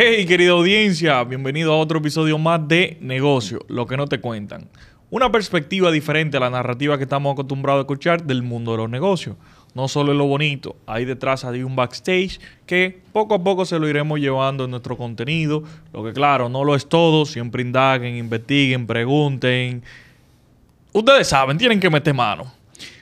[0.00, 4.68] Hey, querida audiencia, bienvenido a otro episodio más de Negocio, lo que no te cuentan.
[5.10, 8.88] Una perspectiva diferente a la narrativa que estamos acostumbrados a escuchar del mundo de los
[8.88, 9.34] negocios.
[9.74, 13.76] No solo es lo bonito, hay detrás hay un backstage que poco a poco se
[13.76, 15.64] lo iremos llevando en nuestro contenido.
[15.92, 19.82] Lo que claro, no lo es todo, siempre indaguen, investiguen, pregunten.
[20.92, 22.57] Ustedes saben, tienen que meter mano.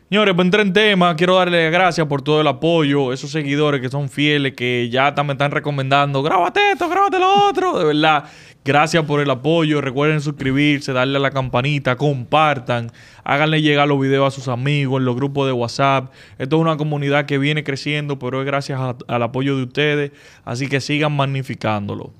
[0.08, 1.16] Señores, pues entré en tema.
[1.16, 3.12] Quiero darle gracias por todo el apoyo.
[3.12, 6.22] Esos seguidores que son fieles, que ya me están recomendando.
[6.22, 7.76] Grábate esto, grábate lo otro.
[7.76, 8.24] De verdad,
[8.64, 9.80] gracias por el apoyo.
[9.80, 12.92] Recuerden suscribirse, darle a la campanita, compartan.
[13.24, 16.12] Háganle llegar los videos a sus amigos en los grupos de WhatsApp.
[16.38, 20.12] Esto es una comunidad que viene creciendo, pero es gracias al apoyo de ustedes.
[20.44, 22.12] Así que sigan magnificándolo.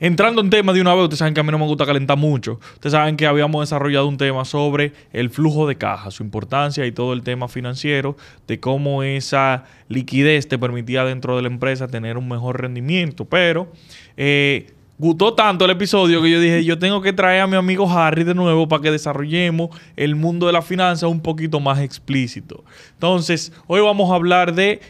[0.00, 2.16] Entrando en tema de una vez, ustedes saben que a mí no me gusta calentar
[2.16, 2.60] mucho.
[2.74, 6.92] Ustedes saben que habíamos desarrollado un tema sobre el flujo de caja, su importancia y
[6.92, 12.16] todo el tema financiero, de cómo esa liquidez te permitía dentro de la empresa tener
[12.16, 13.24] un mejor rendimiento.
[13.24, 13.72] Pero
[14.16, 17.90] eh, gustó tanto el episodio que yo dije, yo tengo que traer a mi amigo
[17.90, 22.62] Harry de nuevo para que desarrollemos el mundo de la finanza un poquito más explícito.
[22.94, 24.80] Entonces, hoy vamos a hablar de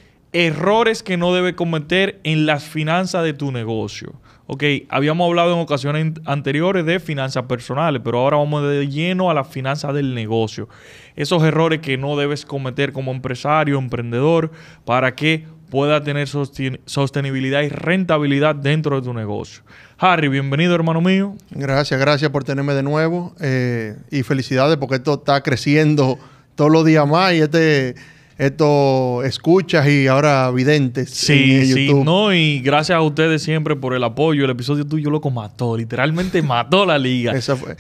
[0.47, 4.21] errores que no debe cometer en las finanzas de tu negocio.
[4.47, 9.35] Ok, habíamos hablado en ocasiones anteriores de finanzas personales, pero ahora vamos de lleno a
[9.35, 10.69] las finanzas del negocio.
[11.17, 14.53] Esos errores que no debes cometer como empresario, emprendedor,
[14.85, 19.65] para que pueda tener sostenibilidad y rentabilidad dentro de tu negocio.
[19.99, 21.35] Harry, bienvenido hermano mío.
[21.51, 26.17] Gracias, gracias por tenerme de nuevo eh, y felicidades porque esto está creciendo
[26.55, 27.97] todos los días más y este
[28.39, 31.11] esto escuchas y ahora videntes.
[31.11, 34.45] Sí, sí, no, y gracias a ustedes siempre por el apoyo.
[34.45, 37.35] El episodio tuyo loco mató, literalmente mató la liga.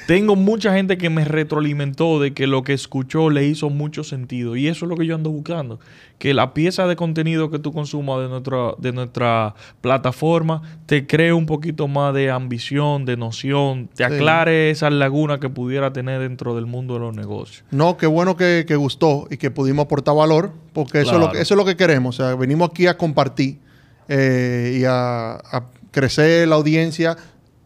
[0.09, 4.56] Tengo mucha gente que me retroalimentó de que lo que escuchó le hizo mucho sentido
[4.56, 5.78] y eso es lo que yo ando buscando
[6.19, 11.33] que la pieza de contenido que tú consumas de nuestra, de nuestra plataforma te cree
[11.33, 16.56] un poquito más de ambición, de noción, te aclare esas lagunas que pudiera tener dentro
[16.56, 17.65] del mundo de los negocios.
[17.71, 21.55] No, qué bueno que, gustó y que pudimos aportar valor, porque eso, es lo, eso
[21.55, 22.19] es lo que queremos.
[22.19, 23.59] O sea, venimos aquí a compartir
[24.09, 25.41] eh, y a,
[25.91, 27.17] crecer la audiencia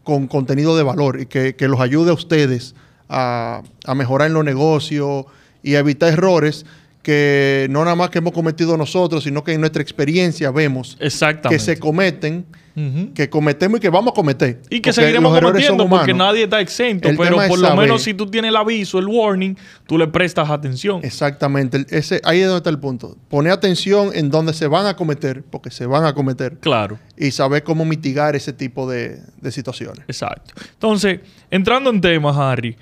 [0.03, 2.73] con contenido de valor y que, que los ayude a ustedes
[3.09, 5.25] a, a mejorar en los negocios
[5.61, 6.65] y a evitar errores
[7.03, 11.59] que no nada más que hemos cometido nosotros, sino que en nuestra experiencia vemos que
[11.59, 12.45] se cometen,
[13.13, 14.61] que cometemos y que vamos a cometer.
[14.69, 18.49] Y que seguiremos cometiendo porque nadie está exento, pero por lo menos si tú tienes
[18.49, 19.55] el aviso, el warning,
[19.85, 21.01] tú le prestas atención.
[21.03, 23.17] Exactamente, ese, ahí es donde está el punto.
[23.29, 26.57] Poner atención en donde se van a cometer, porque se van a cometer.
[26.59, 26.97] Claro.
[27.17, 30.05] Y saber cómo mitigar ese tipo de, de situaciones.
[30.07, 30.53] Exacto.
[30.71, 31.19] Entonces,
[31.51, 32.77] entrando en temas, Harry.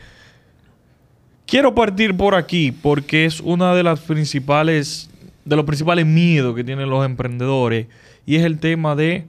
[1.46, 5.10] Quiero partir por aquí porque es una de las principales,
[5.44, 7.88] de los principales miedos que tienen los emprendedores
[8.26, 9.26] y es el tema de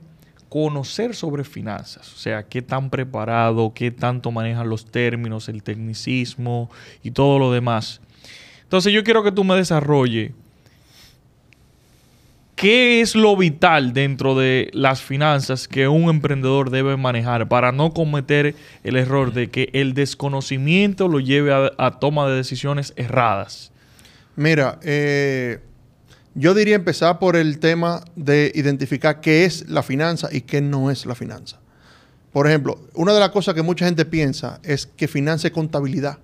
[0.48, 6.70] conocer sobre finanzas, o sea, qué tan preparado, qué tanto manejan los términos, el tecnicismo
[7.02, 8.02] y todo lo demás.
[8.62, 10.32] Entonces yo quiero que tú me desarrolles
[12.62, 17.92] ¿Qué es lo vital dentro de las finanzas que un emprendedor debe manejar para no
[17.92, 23.72] cometer el error de que el desconocimiento lo lleve a, toma de decisiones erradas?
[24.36, 25.58] Mira, eh,
[26.36, 30.92] yo diría empezar por el tema de identificar qué es la finanza y qué no
[30.92, 31.58] es la finanza.
[32.32, 36.20] Por ejemplo, una de las cosas que mucha gente piensa es que finanza es contabilidad.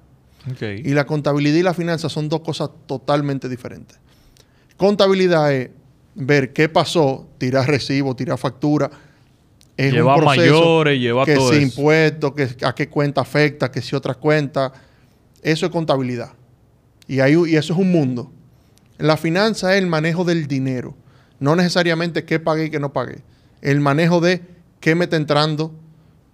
[0.60, 3.98] Y la contabilidad y la finanza son dos cosas totalmente diferentes.
[4.76, 5.70] Contabilidad es
[6.14, 8.90] ver qué pasó, tirar recibo, tirar factura.
[9.76, 13.80] Es lleva un mayores, lleva que todo si impuestos, que a qué cuenta afecta, que
[13.80, 14.72] si otras cuentas.
[15.42, 16.32] Eso es contabilidad.
[17.06, 18.32] Y, hay, y eso es un mundo.
[18.98, 20.96] La finanza es el manejo del dinero.
[21.38, 23.22] No necesariamente qué pagué y qué no pagué.
[23.62, 24.42] El manejo de
[24.80, 25.72] qué me está entrando,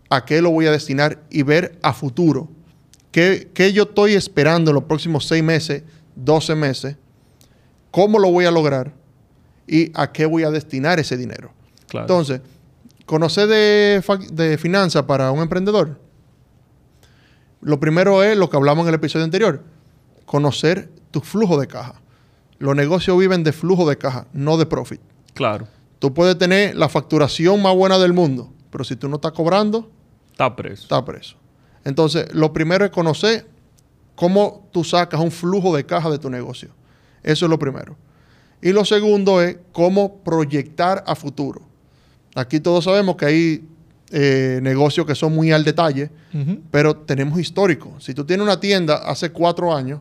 [0.08, 2.48] a qué lo voy a destinar y ver a futuro.
[3.10, 5.82] ¿Qué, qué yo estoy esperando en los próximos seis meses,
[6.16, 6.96] 12 meses?
[7.90, 8.92] ¿Cómo lo voy a lograr?
[9.66, 11.52] Y a qué voy a destinar ese dinero.
[11.92, 12.40] Entonces,
[13.06, 14.02] conocer de,
[14.32, 16.00] de finanzas para un emprendedor.
[17.60, 19.62] Lo primero es lo que hablamos en el episodio anterior,
[20.26, 21.94] conocer tu flujo de caja.
[22.58, 25.00] Los negocios viven de flujo de caja, no de profit.
[25.34, 25.68] Claro.
[25.98, 29.90] Tú puedes tener la facturación más buena del mundo, pero si tú no estás cobrando,
[30.32, 30.82] está preso.
[30.82, 31.36] Está preso.
[31.84, 33.46] Entonces, lo primero es conocer
[34.14, 36.70] cómo tú sacas un flujo de caja de tu negocio.
[37.22, 37.96] Eso es lo primero.
[38.64, 41.60] Y lo segundo es cómo proyectar a futuro.
[42.34, 43.64] Aquí todos sabemos que hay
[44.10, 46.10] eh, negocios que son muy al detalle,
[46.70, 47.94] pero tenemos histórico.
[48.00, 50.00] Si tú tienes una tienda hace cuatro años,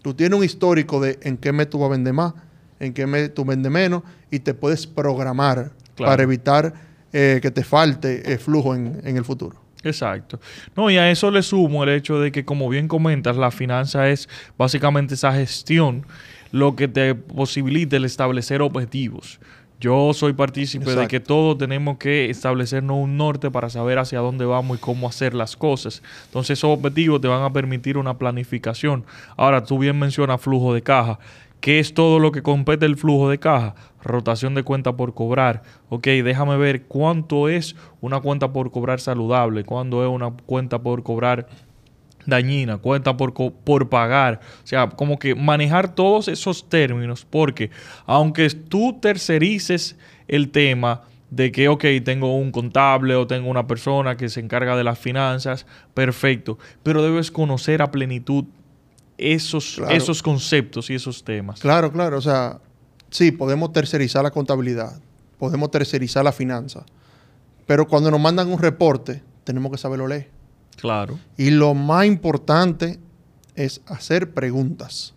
[0.00, 2.32] tú tienes un histórico de en qué mes tú vas a vender más,
[2.80, 6.72] en qué mes tú vendes menos, y te puedes programar para evitar
[7.12, 9.60] eh, que te falte eh, flujo en, en el futuro.
[9.84, 10.40] Exacto.
[10.74, 14.08] No, y a eso le sumo el hecho de que, como bien comentas, la finanza
[14.08, 16.06] es básicamente esa gestión
[16.52, 19.40] lo que te posibilita el establecer objetivos.
[19.80, 24.44] Yo soy partícipe de que todos tenemos que establecernos un norte para saber hacia dónde
[24.44, 26.02] vamos y cómo hacer las cosas.
[26.24, 29.04] Entonces esos objetivos te van a permitir una planificación.
[29.36, 31.20] Ahora, tú bien mencionas flujo de caja.
[31.60, 33.76] ¿Qué es todo lo que compete el flujo de caja?
[34.02, 35.62] Rotación de cuenta por cobrar.
[35.90, 41.04] Ok, déjame ver cuánto es una cuenta por cobrar saludable, cuándo es una cuenta por
[41.04, 41.46] cobrar
[42.28, 44.40] dañina, cuenta por, por pagar.
[44.62, 47.70] O sea, como que manejar todos esos términos, porque
[48.06, 49.96] aunque tú tercerices
[50.28, 54.76] el tema de que, ok, tengo un contable o tengo una persona que se encarga
[54.76, 58.44] de las finanzas, perfecto, pero debes conocer a plenitud
[59.18, 59.94] esos, Claro.
[59.94, 61.60] esos conceptos y esos temas.
[61.60, 62.18] Claro, claro.
[62.18, 62.60] O sea,
[63.10, 65.00] sí, podemos tercerizar la contabilidad,
[65.38, 66.84] podemos tercerizar la finanza,
[67.66, 70.30] pero cuando nos mandan un reporte, tenemos que saberlo leer.
[70.80, 71.18] Claro.
[71.36, 72.98] Y lo más importante
[73.54, 75.12] es hacer preguntas.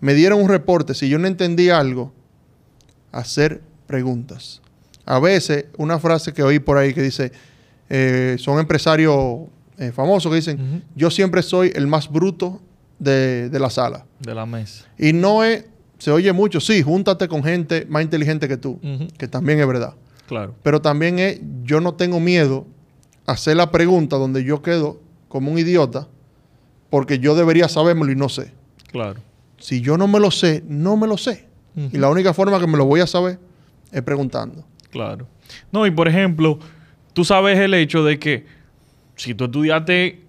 [0.00, 2.12] Me dieron un reporte, si yo no entendí algo,
[3.12, 4.62] hacer preguntas.
[5.04, 7.32] A veces, una frase que oí por ahí que dice,
[7.88, 9.40] eh, son empresarios
[9.78, 12.60] eh, famosos que dicen, yo siempre soy el más bruto
[12.98, 14.06] de, de la sala.
[14.20, 14.84] De la mesa.
[14.98, 15.64] Y no es,
[15.98, 18.80] se oye mucho, sí, júntate con gente más inteligente que tú,
[19.18, 19.94] que también es verdad.
[20.26, 20.54] Claro.
[20.62, 22.66] Pero también es, yo no tengo miedo
[23.26, 26.08] hacer la pregunta donde yo quedo como un idiota,
[26.90, 28.52] porque yo debería sabérmelo y no sé.
[28.90, 29.20] Claro.
[29.58, 31.46] Si yo no me lo sé, no me lo sé.
[31.92, 33.38] Y la única forma que me lo voy a saber
[33.92, 34.64] es preguntando.
[34.90, 35.26] Claro.
[35.70, 36.58] No, y por ejemplo,
[37.12, 38.46] tú sabes el hecho de que
[39.14, 40.24] si tú estudiaste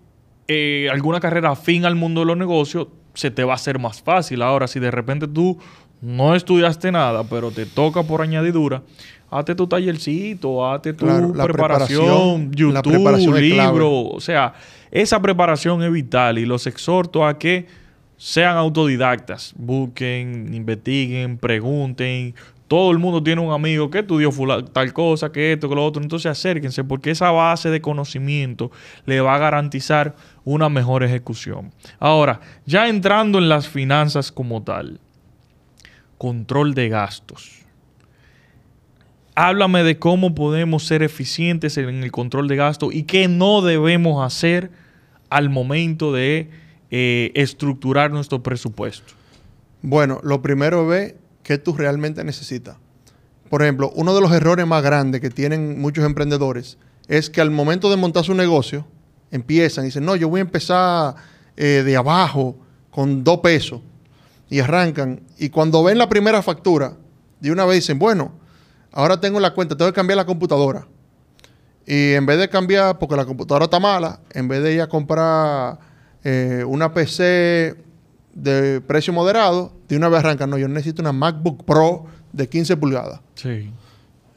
[0.49, 4.01] eh, alguna carrera afín al mundo de los negocios, se te va a hacer más
[4.01, 4.41] fácil.
[4.41, 5.57] Ahora, si de repente tú
[6.01, 8.83] no estudiaste nada, pero te toca por añadidura,
[9.31, 14.01] hazte tu tallercito, hazte tu Claro, preparación, preparación- YouTube, la preparación libro.
[14.09, 14.53] O sea,
[14.91, 17.65] esa preparación es vital y los exhorto a que
[18.15, 19.53] sean autodidactas.
[19.57, 22.33] Busquen, investiguen, pregunten.
[22.67, 24.29] Todo el mundo tiene un amigo que estudió
[24.73, 26.01] tal cosa, que esto, que lo otro.
[26.01, 28.71] Entonces acérquense porque esa base de conocimiento
[29.05, 31.71] le va a garantizar una mejor ejecución.
[31.99, 34.99] Ahora, ya entrando en las finanzas como tal,
[36.17, 37.63] control de gastos.
[39.35, 44.25] Háblame de cómo podemos ser eficientes en el control de gastos y qué no debemos
[44.25, 44.71] hacer
[45.29, 46.49] al momento de
[46.89, 49.13] eh, estructurar nuestro presupuesto.
[49.81, 52.77] Bueno, lo primero es qué tú realmente necesitas.
[53.49, 56.77] Por ejemplo, uno de los errores más grandes que tienen muchos emprendedores
[57.07, 58.85] es que al momento de montar su negocio,
[59.31, 61.15] empiezan y dicen, no, yo voy a empezar
[61.55, 62.57] eh, de abajo
[62.89, 63.81] con dos pesos.
[64.49, 65.21] Y arrancan.
[65.37, 66.95] Y cuando ven la primera factura,
[67.39, 68.33] de una vez dicen, bueno,
[68.91, 70.87] ahora tengo la cuenta, tengo que cambiar la computadora.
[71.85, 74.87] Y en vez de cambiar, porque la computadora está mala, en vez de ir a
[74.87, 75.79] comprar
[76.23, 77.75] eh, una PC
[78.33, 82.77] de precio moderado, de una vez arrancan, no, yo necesito una MacBook Pro de 15
[82.77, 83.21] pulgadas.
[83.35, 83.71] Sí.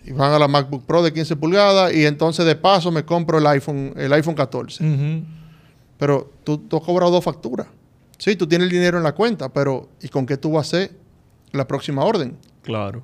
[0.04, 3.38] Y van a la MacBook Pro de 15 pulgadas y entonces de paso me compro
[3.38, 4.84] el iPhone, el iPhone 14.
[4.84, 5.24] Ujú.
[5.98, 7.66] Pero tú, tú has cobrado dos facturas.
[8.20, 10.76] Sí, tú tienes el dinero en la cuenta, pero ¿y con qué tú vas a
[10.76, 10.90] hacer
[11.52, 12.36] la próxima orden?
[12.62, 13.02] Claro.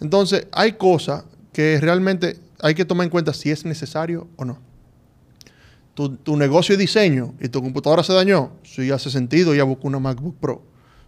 [0.00, 4.58] Entonces, hay cosas que realmente hay que tomar en cuenta si es necesario o no.
[5.94, 9.86] Tu, tu negocio es diseño y tu computadora se dañó, sí hace sentido ya buscar
[9.86, 10.62] una MacBook Pro,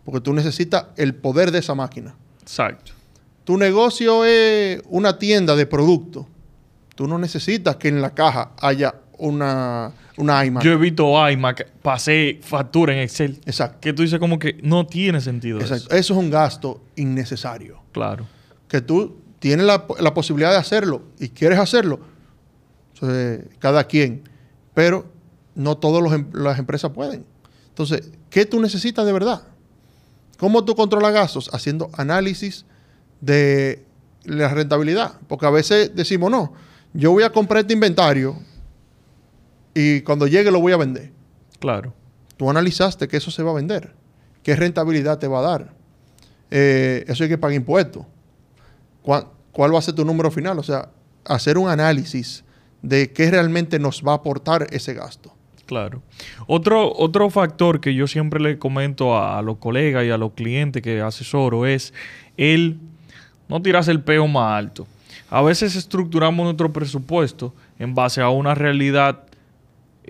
[0.04, 2.16] porque tú necesitas el poder de esa máquina.
[2.42, 2.90] Exacto.
[3.44, 6.26] Tu negocio es una tienda de productos.
[6.96, 10.62] Tú no necesitas que en la caja haya una, una iMac.
[10.62, 13.40] Yo he visto iMac, pasé factura en Excel.
[13.46, 13.78] Exacto.
[13.80, 15.86] Que tú dices como que no tiene sentido Exacto.
[15.86, 15.96] eso.
[15.96, 17.80] Eso es un gasto innecesario.
[17.92, 18.26] Claro.
[18.68, 22.00] que tú tienes la, la posibilidad de hacerlo y quieres hacerlo,
[22.92, 24.22] entonces, cada quien,
[24.74, 25.06] pero
[25.54, 27.24] no todas las empresas pueden.
[27.68, 29.42] Entonces, ¿qué tú necesitas de verdad?
[30.38, 31.50] ¿Cómo tú controlas gastos?
[31.52, 32.64] Haciendo análisis
[33.20, 33.84] de
[34.24, 35.14] la rentabilidad.
[35.28, 36.52] Porque a veces decimos, no,
[36.92, 38.36] yo voy a comprar este inventario
[39.78, 41.12] y cuando llegue lo voy a vender.
[41.60, 41.94] Claro.
[42.36, 43.92] Tú analizaste que eso se va a vender.
[44.42, 45.72] ¿Qué rentabilidad te va a dar?
[46.50, 48.04] Eh, eso hay que pagar impuestos.
[49.02, 50.58] ¿Cuál, ¿Cuál va a ser tu número final?
[50.58, 50.88] O sea,
[51.24, 52.42] hacer un análisis
[52.82, 55.32] de qué realmente nos va a aportar ese gasto.
[55.64, 56.02] Claro.
[56.48, 60.32] Otro, otro factor que yo siempre le comento a, a los colegas y a los
[60.32, 61.94] clientes que asesoro es
[62.36, 62.80] el
[63.48, 64.88] no tirarse el peo más alto.
[65.30, 69.27] A veces estructuramos nuestro presupuesto en base a una realidad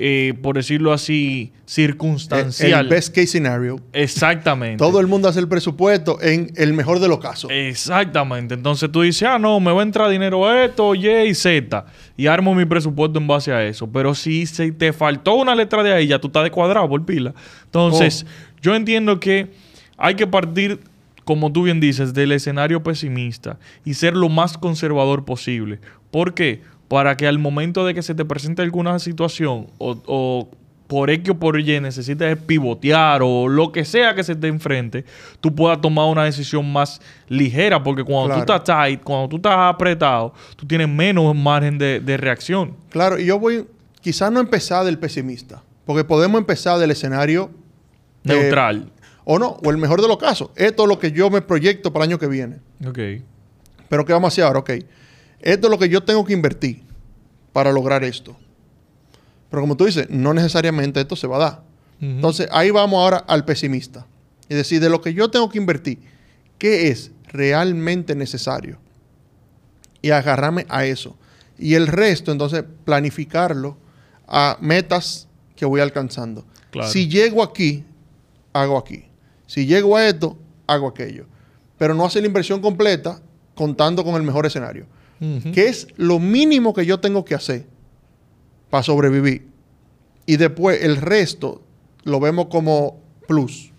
[0.00, 2.84] eh, por decirlo así, circunstancial.
[2.84, 3.80] El best case scenario.
[3.92, 4.76] Exactamente.
[4.78, 7.50] Todo el mundo hace el presupuesto en el mejor de los casos.
[7.52, 8.54] Exactamente.
[8.54, 11.84] Entonces tú dices, ah, no, me va a entrar dinero esto, Y y Z.
[12.16, 13.90] Y armo mi presupuesto en base a eso.
[13.90, 17.34] Pero si se te faltó una letra de ahí, ya tú estás descuadrado por pila.
[17.64, 18.58] Entonces, Oh.
[18.62, 19.50] yo entiendo que
[19.96, 20.78] hay que partir,
[21.24, 25.80] como tú bien dices, del escenario pesimista y ser lo más conservador posible.
[26.12, 26.62] ¿Por qué?
[26.88, 30.48] Para que al momento de que se te presente alguna situación o, o
[30.88, 35.04] por X o por Y necesites pivotear o lo que sea que se te enfrente,
[35.40, 37.82] tú puedas tomar una decisión más ligera.
[37.82, 42.16] Porque cuando tú estás tight, cuando tú estás apretado, tú tienes menos margen de, de
[42.16, 42.74] reacción.
[42.88, 43.66] Claro, y yo voy,
[44.00, 47.50] quizás no empezar del pesimista, porque podemos empezar del escenario
[48.24, 48.90] eh, Neutral.
[49.24, 50.50] o no, o el mejor de los casos.
[50.56, 52.56] Esto es lo que yo me proyecto para el año que viene.
[52.86, 52.98] ok.
[53.90, 54.58] Pero ¿qué vamos a hacer ahora?
[54.58, 54.70] Ok,
[55.40, 56.82] esto es lo que yo tengo que invertir
[57.52, 58.36] para lograr esto.
[59.50, 61.62] Pero como tú dices, no necesariamente esto se va a dar.
[62.00, 64.06] Entonces ahí vamos ahora al pesimista.
[64.48, 65.98] Es decir, de lo que yo tengo que invertir,
[66.58, 68.78] ¿qué es realmente necesario?
[70.00, 71.16] Y agarrarme a eso.
[71.58, 73.76] Y el resto, entonces, planificarlo
[74.28, 75.26] a metas
[75.56, 76.44] que voy alcanzando.
[76.70, 76.88] Claro.
[76.88, 77.84] Si llego aquí,
[78.52, 79.04] hago aquí.
[79.46, 81.26] Si llego a esto, hago aquello.
[81.78, 83.20] Pero no hacer la inversión completa
[83.54, 84.86] contando con el mejor escenario.
[85.18, 87.66] ¿Qué es lo mínimo que yo tengo que hacer
[88.70, 89.48] para sobrevivir?
[90.26, 91.62] Y después el resto
[92.04, 93.72] lo vemos como plus.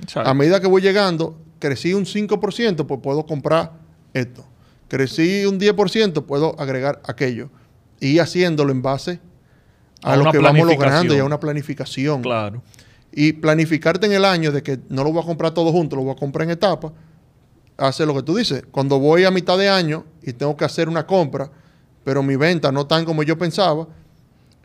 [0.00, 0.28] Exacto.
[0.28, 3.72] A medida que voy llegando, crecí un 5%, pues puedo comprar
[4.12, 4.44] esto.
[4.88, 7.48] Crecí un 10%, puedo agregar aquello.
[8.00, 9.20] Y haciéndolo en base
[10.02, 12.20] a, A lo que vamos logrando y a una planificación.
[12.22, 12.62] Claro.
[13.12, 16.02] Y planificarte en el año de que no lo voy a comprar todo junto, lo
[16.02, 16.92] voy a comprar en etapas,
[17.86, 18.64] hace lo que tú dices.
[18.70, 21.50] Cuando voy a mitad de año y tengo que hacer una compra,
[22.04, 23.88] pero mi venta no tan como yo pensaba,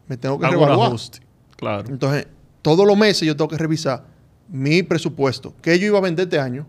[0.08, 0.90] me tengo que revaluar.
[0.90, 1.20] ajuste.
[1.56, 1.90] Claro.
[1.90, 2.28] Entonces,
[2.62, 4.06] todos los meses yo tengo que revisar
[4.50, 6.66] mi presupuesto, qué yo iba a vender este año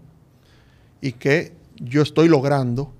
[1.00, 2.92] y qué yo estoy logrando.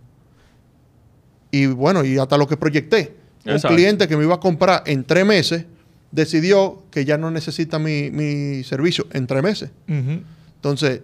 [1.50, 3.16] Y bueno, y hasta lo que proyecté.
[3.44, 3.68] Exacto.
[3.68, 5.64] Un cliente que me iba a comprar en tres meses
[6.10, 9.70] decidió que ya no necesita mi, mi servicio en tres meses.
[9.86, 11.00] Entonces,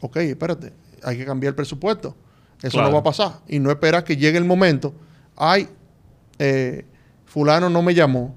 [0.00, 2.16] ok, espérate, hay que cambiar el presupuesto.
[2.62, 2.88] Eso Claro.
[2.88, 3.32] no va a pasar.
[3.48, 4.94] Y no esperar que llegue el momento.
[5.36, 5.68] Ay,
[6.38, 6.84] eh,
[7.24, 8.36] fulano no me llamó.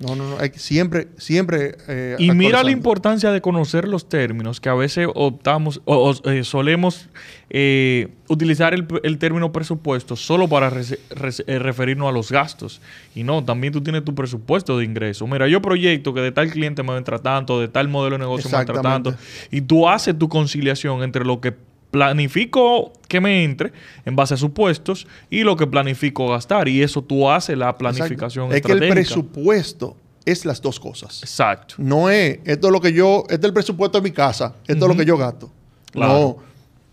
[0.00, 0.38] No, no, no.
[0.38, 1.76] Hay que siempre, siempre.
[1.88, 6.30] eh, Y mira la importancia de conocer los términos, que a veces optamos o, o,
[6.30, 7.08] eh, solemos
[7.50, 12.80] eh, utilizar el, el término presupuesto solo para eh, referirnos a los gastos.
[13.16, 15.26] Y no, también tú tienes tu presupuesto de ingreso.
[15.26, 18.48] Mira, yo proyecto que de tal cliente me entra tanto, de tal modelo de negocio
[18.52, 19.16] me entra tanto.
[19.50, 21.56] Y tú haces tu conciliación entre lo que
[21.90, 23.72] planifico que me entre
[24.04, 26.68] en base a supuestos y lo que planifico gastar.
[26.68, 27.78] Y eso tú haces la Exacto.
[27.78, 31.22] planificación Es que el presupuesto es las dos cosas.
[31.22, 31.76] Exacto.
[31.78, 34.84] No es, esto es lo que yo, este es el presupuesto de mi casa, esto
[34.84, 35.50] es lo que yo gasto.
[35.92, 36.12] Claro.
[36.12, 36.36] No,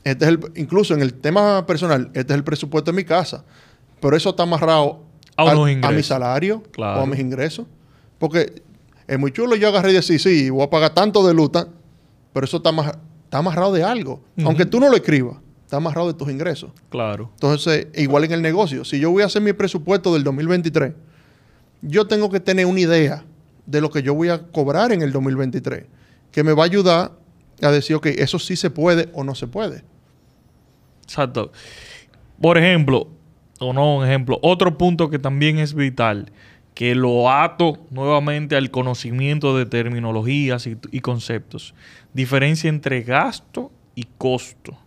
[0.03, 3.43] este es el, incluso en el tema personal, este es el presupuesto de mi casa.
[3.99, 5.01] Pero eso está amarrado
[5.35, 7.01] A al- unos mi salario Claro.
[7.01, 7.65] o a mis ingresos.
[8.17, 8.61] Porque
[9.07, 11.67] es muy chulo yo agarré y decir, sí, voy a pagar tanto de luta,
[12.31, 14.23] pero eso está, amarra- está amarrado de algo.
[14.43, 16.71] Aunque tú no lo escribas, está amarrado de tus ingresos.
[16.89, 17.29] Claro.
[17.33, 20.93] Entonces, igual en el negocio, si yo voy a hacer mi presupuesto del 2023,
[21.81, 23.25] yo tengo que tener una idea
[23.65, 25.85] de lo que yo voy a cobrar en el 2023,
[26.31, 27.11] que me va a ayudar
[27.61, 29.83] a decir, ok, eso sí se puede o no se puede.
[31.03, 31.51] Exacto.
[32.41, 33.07] Por ejemplo,
[33.59, 36.31] o no un ejemplo, otro punto que también es vital,
[36.75, 41.73] que lo ato nuevamente al conocimiento de terminologías y, conceptos.
[42.13, 44.77] Diferencia entre gasto y costo.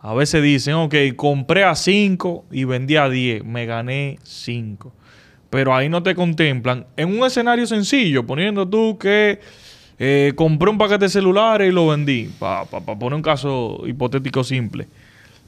[0.00, 4.92] A veces dicen, ok, compré a 5 y vendí a 10, me gané 5.
[5.50, 6.86] Pero ahí no te contemplan.
[6.96, 9.40] En un escenario sencillo, poniendo tú que
[9.98, 14.88] eh, compré un paquete de celulares y lo vendí, para poner un caso hipotético simple.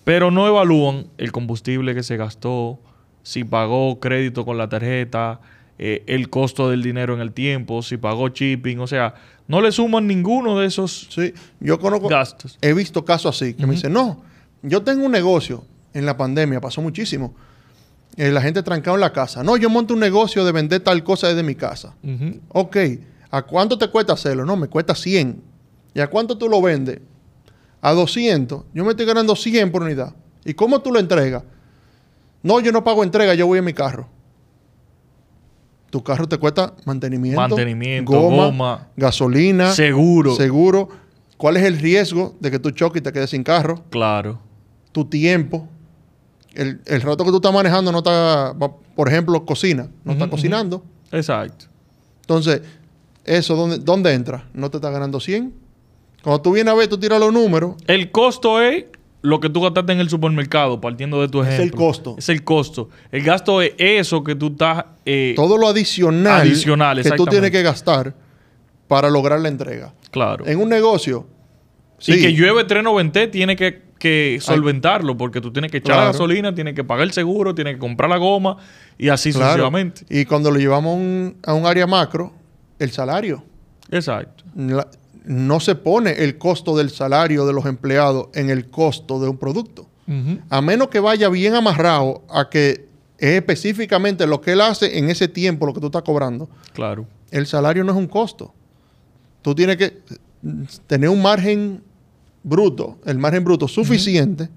[0.05, 2.79] Pero no evalúan el combustible que se gastó,
[3.27, 5.41] si pagó crédito con la tarjeta,
[5.79, 9.15] eh, el costo del dinero en el tiempo, si pagó shipping, o sea,
[9.49, 12.57] no le suman ninguno de esos Sí, yo conozco, gastos.
[12.63, 14.23] he visto casos así, que me dicen, no,
[14.63, 17.35] yo tengo un negocio, en la pandemia pasó muchísimo,
[18.17, 21.03] Eh, la gente trancado en la casa, no, yo monto un negocio de vender tal
[21.03, 21.95] cosa desde mi casa.
[22.51, 22.77] Ok,
[23.33, 24.45] ¿a cuánto te cuesta hacerlo?
[24.47, 25.43] No, me cuesta 100.
[25.95, 27.01] ¿Y a cuánto tú lo vendes?
[27.83, 28.63] A 200.
[28.73, 30.15] Yo me estoy ganando 100 por unidad.
[30.45, 31.43] ¿Y cómo tú lo entregas?
[32.43, 34.09] No, yo no pago entrega, yo voy en mi carro.
[35.91, 40.35] Tu carro te cuesta mantenimiento, Mantenimiento, goma, gasolina, Seguro.
[40.35, 40.89] seguro.
[41.37, 43.85] ¿Cuál es el riesgo de que tú choques y te quedes sin carro?
[43.91, 44.39] Claro.
[44.93, 45.69] Tu tiempo.
[46.55, 48.55] El, el rato que tú estás manejando no está,
[48.95, 49.89] por ejemplo, cocina.
[50.05, 50.83] No está cocinando.
[51.13, 51.67] Exacto.
[52.23, 52.63] Entonces,
[53.25, 54.49] ¿eso dónde, dónde entra?
[54.55, 55.53] ¿No te está ganando 100?
[56.23, 57.77] Cuando tú vienes a ver, tú tiras los números.
[57.87, 58.87] El costo es
[59.27, 61.65] lo que tú gastaste en el supermercado, partiendo de tu Es ejemplo.
[61.65, 62.15] el costo.
[62.19, 62.89] Es el costo.
[63.11, 64.85] El gasto es eso que tú estás...
[65.05, 68.15] eh, Todo lo adicional, Adicional, que tú tienes que gastar
[68.89, 69.93] para lograr la entrega.
[70.11, 70.47] Claro.
[70.47, 71.27] En un negocio,
[71.99, 76.05] Y sí, que llueve 390 tiene que, que solventarlo, porque tú tienes que echar la
[76.07, 78.57] gasolina, tienes que pagar el seguro, tienes que comprar la goma
[78.97, 79.47] y así claro.
[79.47, 80.03] sucesivamente.
[80.09, 82.33] Y cuando lo llevamos a un, a un área macro,
[82.79, 83.43] el salario.
[83.91, 84.45] Exacto.
[84.57, 84.87] La-
[85.27, 89.37] no se pone el costo del salario de los empleados en el costo de un
[89.37, 89.87] producto.
[90.51, 92.87] A menos que vaya bien amarrado a que
[93.19, 96.49] es específicamente lo que él hace en ese tiempo, lo que tú estás cobrando.
[96.75, 97.07] Claro.
[97.33, 98.55] El salario no es un costo.
[99.43, 99.99] Tú tienes que
[100.87, 101.83] tener un margen
[102.45, 104.49] bruto, el margen bruto suficiente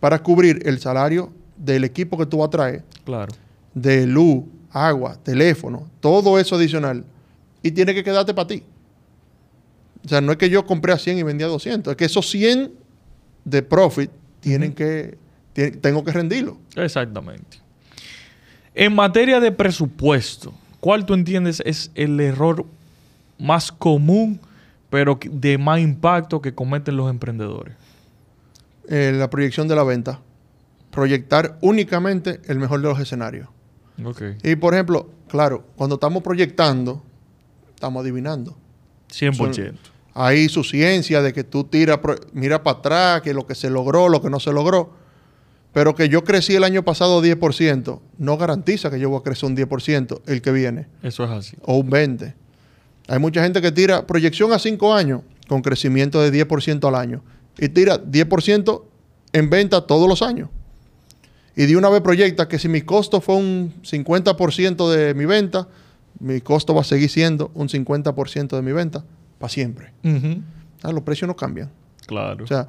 [0.00, 3.32] para cubrir el salario del equipo que tú vas a traer, Claro.
[3.74, 7.04] de luz, agua, teléfono, todo eso adicional.
[7.62, 8.62] Y tiene que quedarte para ti.
[10.04, 12.04] O sea, no es que yo compré a 100 y vendí a 200, es que
[12.04, 12.72] esos 100
[13.44, 15.16] de profit tienen que,
[15.80, 16.58] tengo que rendirlo.
[16.76, 17.58] Exactamente.
[18.74, 22.64] En materia de presupuesto, ¿cuál tú entiendes es el error
[23.38, 24.40] más común,
[24.90, 27.74] pero de más impacto que cometen los emprendedores?
[28.88, 30.20] Eh, la proyección de la venta.
[30.90, 33.48] Proyectar únicamente el mejor de los escenarios.
[34.04, 34.22] Ok.
[34.42, 37.02] Y por ejemplo, claro, cuando estamos proyectando,
[37.74, 38.56] estamos adivinando.
[39.10, 39.91] 100%.
[40.14, 41.98] Hay su ciencia de que tú tiras,
[42.32, 44.90] mira para atrás, que lo que se logró, lo que no se logró.
[45.72, 49.48] Pero que yo crecí el año pasado 10%, no garantiza que yo voy a crecer
[49.48, 51.56] un 10% el que viene, Eso es así.
[51.62, 52.34] o un 20%.
[53.08, 57.22] Hay mucha gente que tira proyección a 5 años con crecimiento de 10% al año
[57.58, 58.82] y tira 10%
[59.32, 60.50] en venta todos los años.
[61.56, 65.68] Y de una vez proyecta que si mi costo fue un 50% de mi venta,
[66.20, 69.04] mi costo va a seguir siendo un 50% de mi venta
[69.42, 69.92] para siempre.
[70.84, 71.68] Ah, los precios no cambian.
[72.06, 72.44] Claro.
[72.44, 72.68] O sea,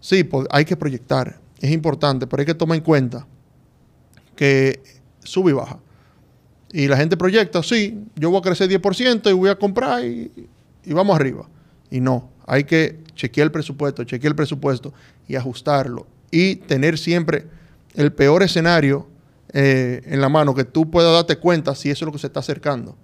[0.00, 1.40] sí, pues, hay que proyectar.
[1.60, 3.26] Es importante, pero hay que tomar en cuenta
[4.36, 4.82] que
[5.20, 5.78] sube y baja.
[6.72, 10.30] Y la gente proyecta, sí, yo voy a crecer 10% y voy a comprar y,
[10.84, 11.48] y vamos arriba.
[11.90, 14.92] Y no, hay que chequear el presupuesto, chequear el presupuesto
[15.26, 16.06] y ajustarlo.
[16.30, 17.46] Y tener siempre
[17.94, 19.08] el peor escenario
[19.54, 22.26] eh, en la mano, que tú puedas darte cuenta si eso es lo que se
[22.26, 22.94] está acercando.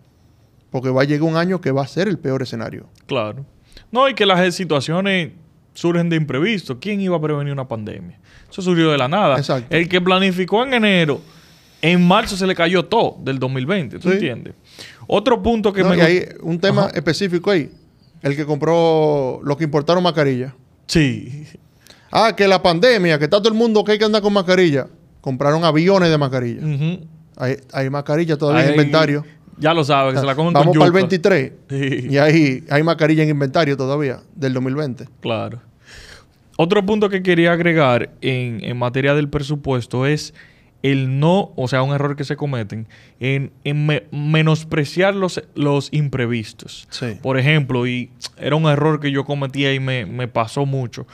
[0.71, 2.87] Porque va a llegar un año que va a ser el peor escenario.
[3.07, 3.45] Claro.
[3.91, 5.33] No, y que las situaciones
[5.75, 6.79] surgen de imprevisto.
[6.81, 8.19] ¿Quién iba a prevenir una pandemia?
[8.51, 9.37] Eso surgió de la nada.
[9.39, 9.75] Exacto.
[9.75, 11.21] El que planificó en enero,
[11.83, 13.99] en marzo se le cayó todo del 2020.
[13.99, 14.15] ¿Tú Sí.
[14.15, 14.55] entiendes?
[15.07, 16.93] Otro punto que No, me y hay un tema Ajá.
[16.97, 17.71] específico ahí.
[18.23, 20.55] El que compró, los que importaron mascarilla.
[20.87, 21.47] Sí.
[22.11, 24.89] Ah, que la pandemia, que está todo el mundo que hay que andar con mascarilla.
[25.21, 26.63] Compraron aviones de mascarilla.
[27.37, 29.25] Hay, hay mascarilla todavía en Ahí- inventario.
[29.59, 31.31] Ya lo sabes, que se la comen Vamos con para el yuca.
[31.31, 32.09] 23 Sí.
[32.11, 35.07] y ahí hay mascarilla en inventario todavía del 2020.
[35.21, 35.61] Claro.
[36.59, 40.33] Otro punto que quería agregar en, en materia del presupuesto es
[40.83, 42.87] el no, o sea, un error que se cometen,
[43.19, 46.87] en, en me- menospreciar los, los imprevistos.
[46.91, 47.17] Sí.
[47.23, 51.07] Por ejemplo, y era un error que yo cometía y me, me pasó mucho,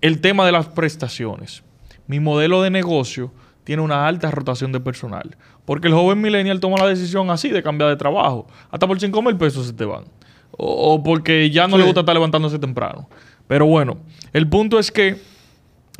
[0.00, 1.62] el tema de las prestaciones.
[2.06, 3.32] Mi modelo de negocio
[3.64, 5.36] tiene una alta rotación de personal,
[5.70, 8.48] porque el joven millennial toma la decisión así de cambiar de trabajo.
[8.72, 10.02] Hasta por 5 mil pesos se te van.
[10.50, 11.78] O, o porque ya no Sí.
[11.78, 13.08] le gusta estar levantándose temprano.
[13.46, 13.98] Pero bueno,
[14.32, 15.16] el punto es que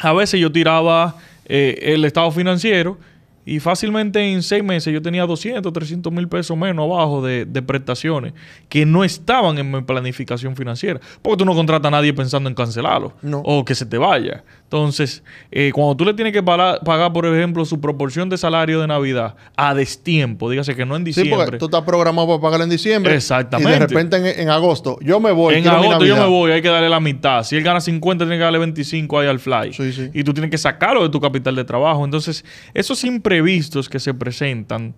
[0.01, 2.99] a veces yo tiraba eh, el estado financiero
[3.47, 7.63] y fácilmente en seis meses yo tenía 200, 300 mil pesos menos abajo de, de
[7.63, 8.33] prestaciones
[8.69, 10.99] que no estaban en mi planificación financiera.
[11.23, 13.39] Porque tú no contratas a nadie pensando en cancelarlo No.
[13.45, 14.43] o que se te vaya.
[14.73, 18.81] Entonces, eh, cuando tú le tienes que pala- pagar, por ejemplo, su proporción de salario
[18.81, 21.39] de Navidad a destiempo, dígase que no en Sí, diciembre.
[21.45, 23.13] porque tú estás programado para pagar en diciembre.
[23.17, 23.69] Exactamente.
[23.69, 25.57] Y de repente en, en agosto, yo me voy.
[25.57, 27.43] en agosto yo me voy, hay que darle la mitad.
[27.43, 29.73] Si él gana 50, tiene que darle 25 ahí al fly.
[29.73, 30.09] Sí, sí.
[30.15, 32.05] Y tú tienes que sacarlo de tu capital de trabajo.
[32.05, 34.95] Entonces, esos imprevistos que se presentan,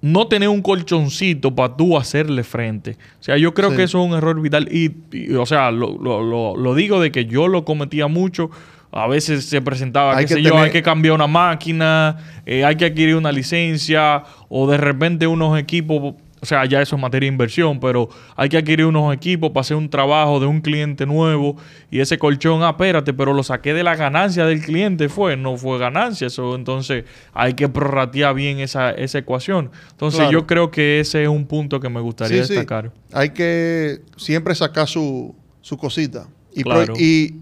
[0.00, 2.96] no tener un colchoncito para tú hacerle frente.
[3.20, 3.76] O sea, yo creo Sí.
[3.76, 4.68] que eso es un error vital.
[4.70, 8.50] Y, y, o sea, lo, lo- lo- lo digo de que yo lo cometía mucho.
[8.90, 12.16] A veces se presentaba, Hay qué que sé yo, tener- hay que cambiar una máquina,
[12.46, 16.96] eh, hay que adquirir una licencia, o de repente unos equipos, o sea, ya eso
[16.96, 20.46] es materia de inversión, pero hay que adquirir unos equipos para hacer un trabajo de
[20.46, 21.56] un cliente nuevo
[21.90, 25.56] y ese colchón, ah, espérate, pero lo saqué de la ganancia del cliente, fue, no
[25.56, 29.70] fue ganancia, eso, entonces hay que prorratear bien esa, esa ecuación.
[29.90, 30.32] Entonces Claro.
[30.32, 32.54] yo creo que ese es un punto que me gustaría Sí, sí.
[32.54, 32.92] destacar.
[33.12, 36.62] Hay que siempre sacar su, su cosita y,
[36.98, 37.34] y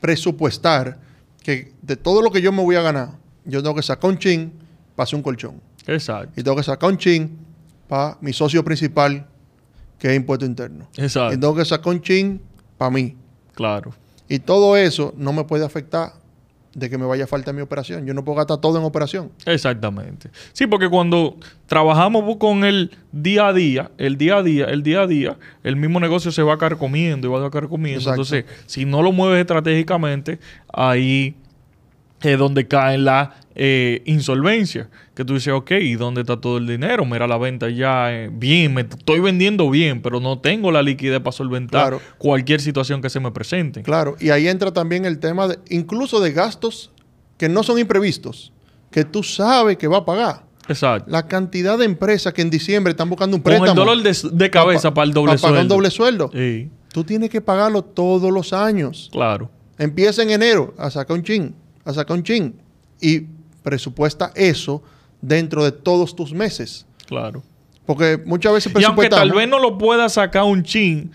[0.00, 0.98] presupuestar
[1.42, 3.10] que de todo lo que yo me voy a ganar,
[3.44, 4.52] yo tengo que sacar un chin
[4.96, 5.60] para hacer un colchón.
[5.86, 6.32] Exacto.
[6.40, 7.38] Y tengo que sacar un chin
[7.88, 9.26] para mi socio principal,
[9.98, 10.88] que es impuesto interno.
[10.96, 11.34] Exacto.
[11.34, 12.40] Y tengo que sacar un chin
[12.76, 13.16] para mí.
[13.54, 13.92] Claro.
[14.28, 16.12] Y todo eso no me puede afectar
[16.74, 18.06] de que me vaya a falta mi operación.
[18.06, 19.32] Yo no puedo gastar todo en operación.
[19.46, 20.30] Exactamente.
[20.52, 25.00] Sí, porque cuando trabajamos con el día a día, el día a día, el día
[25.00, 28.00] a día, el mismo negocio se va a carcomiendo y va a carcomiendo.
[28.00, 28.22] Exacto.
[28.22, 30.38] Entonces, si no lo mueves estratégicamente,
[30.72, 31.34] ahí
[32.20, 34.88] es donde cae la eh, insolvencia.
[35.14, 37.04] Que tú dices, ok, ¿y dónde está todo el dinero?
[37.04, 41.18] Mira la venta ya eh, bien, me estoy vendiendo bien, pero no tengo la liquidez
[41.20, 42.00] para solventar Claro.
[42.18, 43.82] cualquier situación que se me presente.
[43.82, 46.92] Claro, y ahí entra también el tema de, incluso de gastos
[47.36, 48.52] que no son imprevistos,
[48.90, 50.44] que tú sabes que va a pagar.
[50.68, 51.10] Exacto.
[51.10, 53.70] La cantidad de empresas que en diciembre están buscando un Con préstamo.
[53.70, 55.60] el dolor de, de cabeza pa- para el doble sueldo.
[55.62, 56.30] un doble sueldo.
[56.32, 59.08] Sí, Tú tienes que pagarlo todos los años.
[59.12, 59.50] claro.
[59.78, 62.54] Empieza en enero a sacar un chin, a sacar un chin.
[63.00, 63.26] Y
[63.62, 64.82] presupuesta eso
[65.20, 66.86] dentro de todos tus meses.
[67.06, 67.42] Claro.
[67.86, 71.10] Porque muchas veces Y aunque tal vez no lo puedas sacar un chin,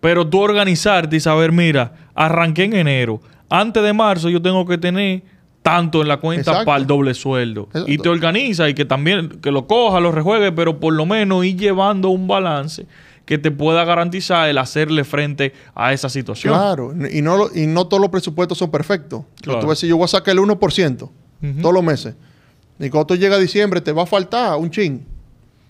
[0.00, 3.20] pero tú organizarte y saber, mira, arranqué en enero.
[3.48, 5.22] Antes de marzo yo tengo que tener
[5.62, 6.66] tanto en la cuenta Exacto.
[6.66, 7.68] para el doble sueldo.
[7.68, 7.90] Exacto.
[7.92, 11.44] Y te organiza y que también que lo coja, lo rejuegue, pero por lo menos
[11.44, 12.86] ir llevando un balance
[13.24, 16.52] que te pueda garantizar el hacerle frente a esa situación.
[16.52, 19.22] Claro, y no, lo- y no todos los presupuestos son perfectos.
[19.40, 19.60] Claro.
[19.60, 21.08] Tú ves si yo voy a sacar el 1%
[21.60, 22.14] Todos los meses.
[22.78, 25.04] Y cuando tú llegas a diciembre te va a faltar un chin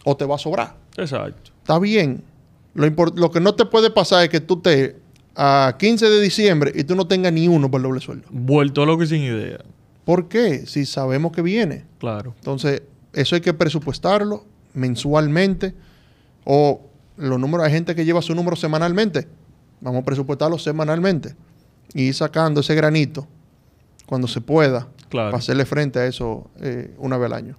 [0.04, 0.76] o te va a sobrar.
[0.96, 1.50] Exacto.
[1.60, 2.22] Está bien.
[2.74, 4.96] Lo, lo que no te puede pasar es que tú te
[5.34, 8.28] a 15 de diciembre y tú no tengas ni uno por el doble sueldo.
[8.30, 9.58] Vuelto loco y sin idea.
[10.04, 10.66] ¿Por qué?
[10.66, 11.84] Si sabemos que viene.
[11.98, 12.34] Claro.
[12.38, 12.82] Entonces,
[13.12, 15.74] eso hay que presupuestarlo mensualmente
[16.44, 16.80] o
[17.16, 19.28] los números, hay gente que lleva su número semanalmente.
[19.80, 21.34] Vamos a presupuestarlo semanalmente
[21.94, 23.26] y ir sacando ese granito
[24.12, 25.30] cuando se pueda Claro.
[25.30, 27.56] para hacerle frente a eso eh, una vez al año.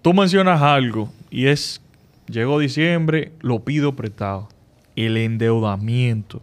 [0.00, 1.80] Tú mencionas algo y es,
[2.28, 4.48] llegó diciembre, lo pido prestado.
[4.94, 6.40] El endeudamiento.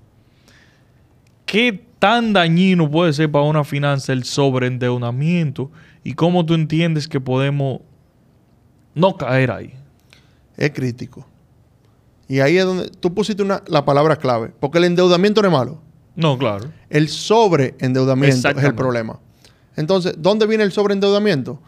[1.45, 5.71] ¿Qué tan dañino puede ser para una finanza el sobreendeudamiento?
[6.03, 7.79] ¿Y cómo tú entiendes que podemos
[8.93, 9.73] no caer ahí?
[10.57, 11.25] Es crítico.
[12.27, 15.53] Y ahí es donde tú pusiste una, la palabra clave, porque el endeudamiento no es
[15.53, 15.81] malo.
[16.17, 16.73] No, claro.
[16.89, 19.21] El sobreendeudamiento es el problema.
[19.75, 21.59] Entonces, ¿dónde viene el sobreendeudamiento?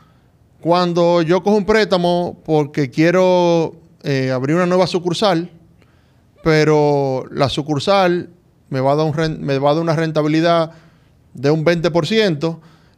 [0.62, 5.52] Cuando yo cojo un préstamo porque quiero eh, abrir una nueva sucursal,
[6.44, 8.30] pero la sucursal
[8.70, 10.72] me va a dar, un ren- me va a dar una rentabilidad
[11.34, 12.58] de un 20%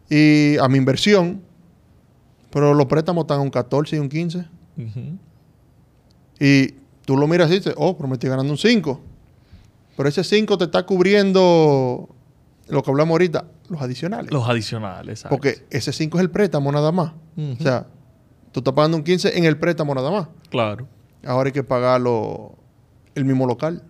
[0.10, 1.42] y a mi inversión,
[2.52, 4.40] pero los préstamos están a un 14 y un 15.
[4.78, 5.18] Ujú.
[6.40, 6.68] Y
[7.06, 9.00] tú lo miras y dices, oh, pero me estoy ganando un 5.
[9.98, 12.08] Pero ese 5 te está cubriendo
[12.70, 14.32] lo que hablamos ahorita, los adicionales.
[14.32, 15.20] Los adicionales.
[15.20, 15.36] exacto.
[15.36, 17.14] Porque ese 5 es el préstamo nada más.
[17.38, 17.88] O sea,
[18.52, 20.28] tú estás pagando un 15 en el préstamo nada más.
[20.50, 20.88] Claro.
[21.26, 22.56] Ahora hay que pagarlo
[23.16, 23.84] el mismo local.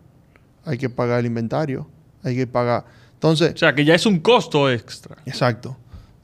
[0.65, 1.87] Hay que pagar el inventario.
[2.23, 2.85] Hay que pagar.
[3.13, 5.17] Entonces, O sea, que ya es un costo extra.
[5.25, 5.77] Exacto.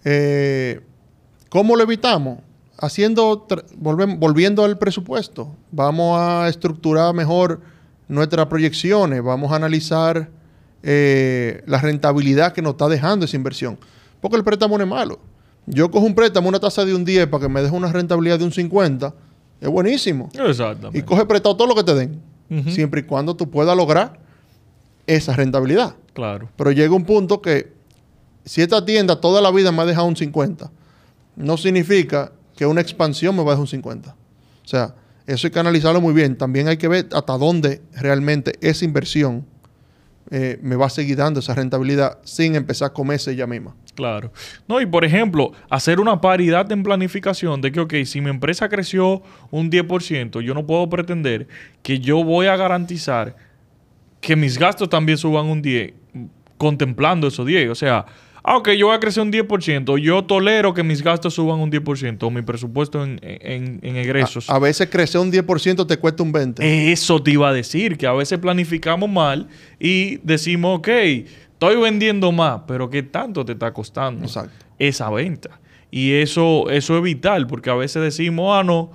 [0.03, 0.81] Eh,
[1.49, 2.39] ¿Cómo lo evitamos?
[2.77, 5.55] Haciendo, volviendo al presupuesto.
[5.71, 7.61] Vamos a estructurar mejor
[8.07, 9.23] nuestras proyecciones.
[9.23, 10.29] Vamos a analizar
[10.88, 13.80] eh, la rentabilidad que nos está dejando esa inversión.
[14.21, 15.19] Porque el préstamo no es malo.
[15.65, 18.38] Yo cojo un préstamo, una tasa de un 10 para que me deje una rentabilidad
[18.38, 19.12] de un 50.
[19.62, 20.30] Es buenísimo.
[20.34, 21.00] Exactamente.
[21.00, 22.21] Y coge prestado todo lo que te den.
[22.69, 24.19] Siempre y cuando tú puedas lograr
[25.08, 25.95] esa rentabilidad.
[26.13, 26.50] Claro.
[26.56, 27.74] Pero llega un punto que
[28.45, 30.69] si esta tienda toda la vida me ha dejado un 50,
[31.36, 34.12] no significa que una expansión me va a dejar un 50.
[34.12, 34.93] O sea,
[35.26, 36.38] eso hay que analizarlo muy bien.
[36.38, 39.48] También hay que ver hasta dónde realmente esa inversión
[40.31, 43.75] eh, me va a seguir dando esa rentabilidad sin empezar a comerse ella misma.
[43.93, 44.31] Claro.
[44.67, 48.67] No, y por ejemplo, hacer una paridad en planificación de que, ok, si mi empresa
[48.67, 51.47] creció un 10%, yo no puedo pretender
[51.81, 53.35] que yo voy a garantizar
[54.19, 55.93] que mis gastos también suban un 10,
[56.57, 57.69] contemplando esos 10.
[57.69, 58.05] O sea,
[58.47, 61.71] ah, ok, yo voy a crecer un 10%, yo tolero que mis gastos suban un
[61.71, 64.49] 10%, o mi presupuesto en, en, en egresos.
[64.49, 66.55] A, a veces crecer un 10% te cuesta un 20%.
[66.62, 69.47] Eso te iba a decir, que a veces planificamos mal
[69.79, 74.53] y decimos, ok, estoy vendiendo más, pero ¿qué tanto te está costando Exacto.
[74.77, 75.60] esa venta?
[75.89, 78.91] Y eso, eso es vital, porque a veces decimos, ah, no,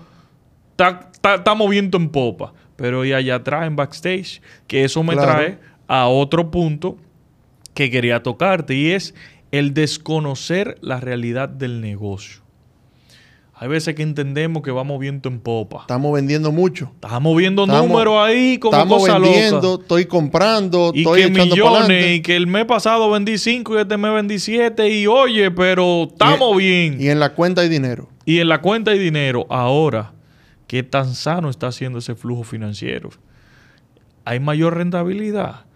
[1.35, 5.33] estamos viendo en popa, pero y allá atrás en backstage, que eso me Claro.
[5.33, 5.59] trae
[5.89, 6.97] a otro punto
[7.75, 9.15] que quería tocarte, y es
[9.51, 12.43] el desconocer la realidad del negocio.
[13.63, 15.83] Hay veces que entendemos que vamos viendo en popa.
[15.83, 16.93] Estamos vendiendo mucho.
[16.95, 19.83] Estamos viendo números ahí como Estamos cosa vendiendo, loca.
[19.83, 23.81] estoy comprando, Y estoy que echando millones, y que el mes pasado vendí 5 y
[23.83, 27.03] este mes vendí 7 y oye, pero estamos bien.
[27.03, 28.09] Y en la cuenta hay dinero.
[28.25, 29.47] Y en la cuenta hay dinero.
[29.51, 30.15] Ahora,
[30.67, 33.11] qué tan sano está haciendo ese flujo financiero.
[34.25, 35.67] Hay mayor rentabilidad.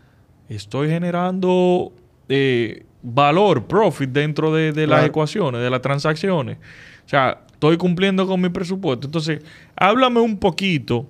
[0.49, 1.93] Estoy generando
[2.31, 6.57] eh, valor, profit dentro de, de las ecuaciones, de las transacciones.
[7.05, 9.07] O sea, estoy cumpliendo con mi presupuesto.
[9.07, 9.43] Entonces,
[9.77, 11.07] háblame un poquito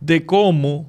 [0.00, 0.86] de cómo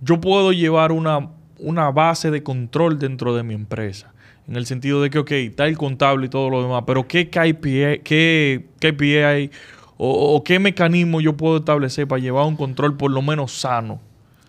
[0.00, 4.12] yo puedo llevar una, una base de control dentro de mi empresa.
[4.48, 7.28] En el sentido de que, ok, está el contable y todo lo demás, pero ¿qué
[7.28, 9.50] KPI, qué KPI
[9.98, 14.00] o, o qué mecanismo yo puedo establecer para llevar un control por lo menos sano?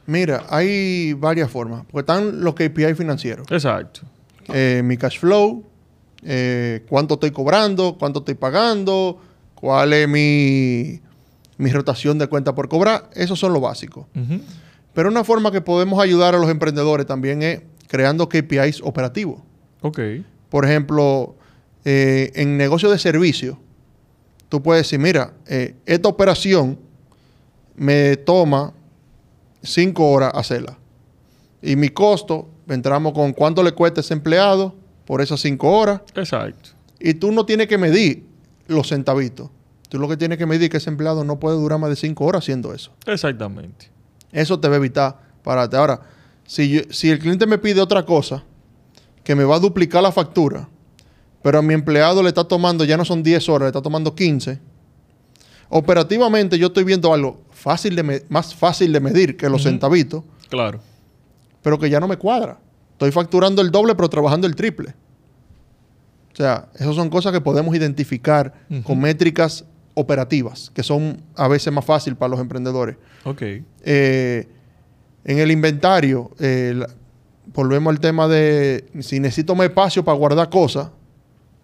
[0.06, 1.84] Mira, hay varias formas.
[1.92, 3.46] Porque están los KPI financieros.
[3.52, 4.02] Exacto.
[4.54, 5.64] Eh, mi cash flow,
[6.24, 9.20] eh, cuánto estoy cobrando, cuánto estoy pagando,
[9.56, 11.02] cuál es mi,
[11.58, 13.10] mi rotación de cuenta por cobrar.
[13.14, 14.06] Esos son los básicos.
[14.16, 14.42] Ujú.
[14.94, 19.42] Pero una forma que podemos ayudar a los emprendedores también es creando KPIs operativos.
[19.82, 20.00] Ok.
[20.50, 21.36] Por ejemplo,
[21.86, 23.58] eh, en negocio de servicio,
[24.50, 26.78] tú puedes decir, mira, eh, esta operación
[27.76, 28.74] me toma
[29.62, 30.78] cinco horas hacerla.
[31.62, 36.02] Y mi costo, entramos con cuánto le cuesta ese empleado por esas cinco horas.
[36.16, 36.70] Exacto.
[37.00, 38.26] Y tú no tienes que medir
[38.68, 39.50] los centavitos.
[39.90, 41.96] Tú lo que tienes que medir es que ese empleado no puede durar más de
[41.96, 42.92] cinco horas haciendo eso.
[43.08, 43.90] Exactamente.
[44.32, 45.18] Eso te va a evitar.
[45.44, 46.02] Ahora,
[46.46, 48.44] si, yo- si el cliente me pide otra cosa,
[49.24, 50.68] que me va a duplicar la factura,
[51.42, 54.14] pero a mi empleado le está tomando, ya no son 10 horas, le está tomando
[54.14, 54.60] 15,
[55.70, 60.80] operativamente yo estoy viendo algo fácil de más fácil de medir que los centavitos, Claro.
[61.62, 62.60] Pero que ya no me cuadra.
[62.94, 64.94] Estoy facturando el doble, pero trabajando el triple.
[66.34, 71.74] O sea, esas son cosas que podemos identificar con métricas operativas, que son a veces
[71.74, 72.96] más fácil para los emprendedores.
[73.26, 73.42] Ok.
[73.84, 74.48] Eh,
[75.26, 76.88] en el inventario, eh, la-
[77.54, 80.90] volvemos al tema de si necesito más espacio para guardar cosas,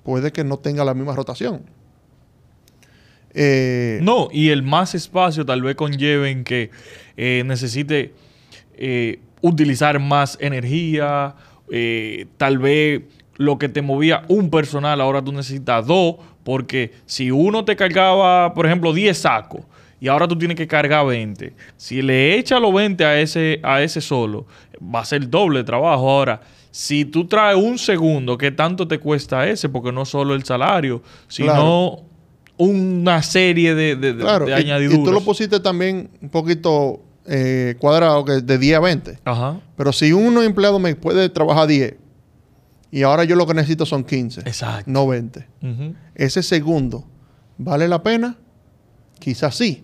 [0.03, 1.61] puede que no tenga la misma rotación.
[3.33, 6.71] Eh, No, y el más espacio tal vez conlleve en que
[7.17, 8.13] eh, necesite
[8.77, 11.35] eh, utilizar más energía,
[11.69, 13.01] eh, tal vez
[13.37, 18.53] lo que te movía un personal, ahora tú necesitas dos, porque si uno te cargaba,
[18.53, 19.61] por ejemplo, 10 sacos,
[19.99, 23.81] y ahora tú tienes que cargar 20, si le echa los 20 a ese, a
[23.81, 24.45] ese solo,
[24.93, 26.09] va a ser doble trabajo.
[26.09, 29.69] Ahora, si tú traes un segundo, ¿qué tanto te cuesta ese?
[29.69, 32.01] Porque no solo el salario, sino Claro.
[32.57, 34.99] una serie de, de, de- claro, de y- añadiduras.
[35.01, 39.19] y, tú lo pusiste también un poquito eh, cuadrado, que de 10 a 20.
[39.25, 39.59] Ajá.
[39.75, 41.95] Pero si uno empleado me puede trabajar 10
[42.91, 44.83] y ahora yo lo que necesito son 15, Exacto.
[44.89, 45.47] no 20.
[45.63, 45.95] Ujú.
[46.15, 47.05] ese segundo
[47.57, 48.37] vale la pena?
[49.19, 49.83] Quizás sí.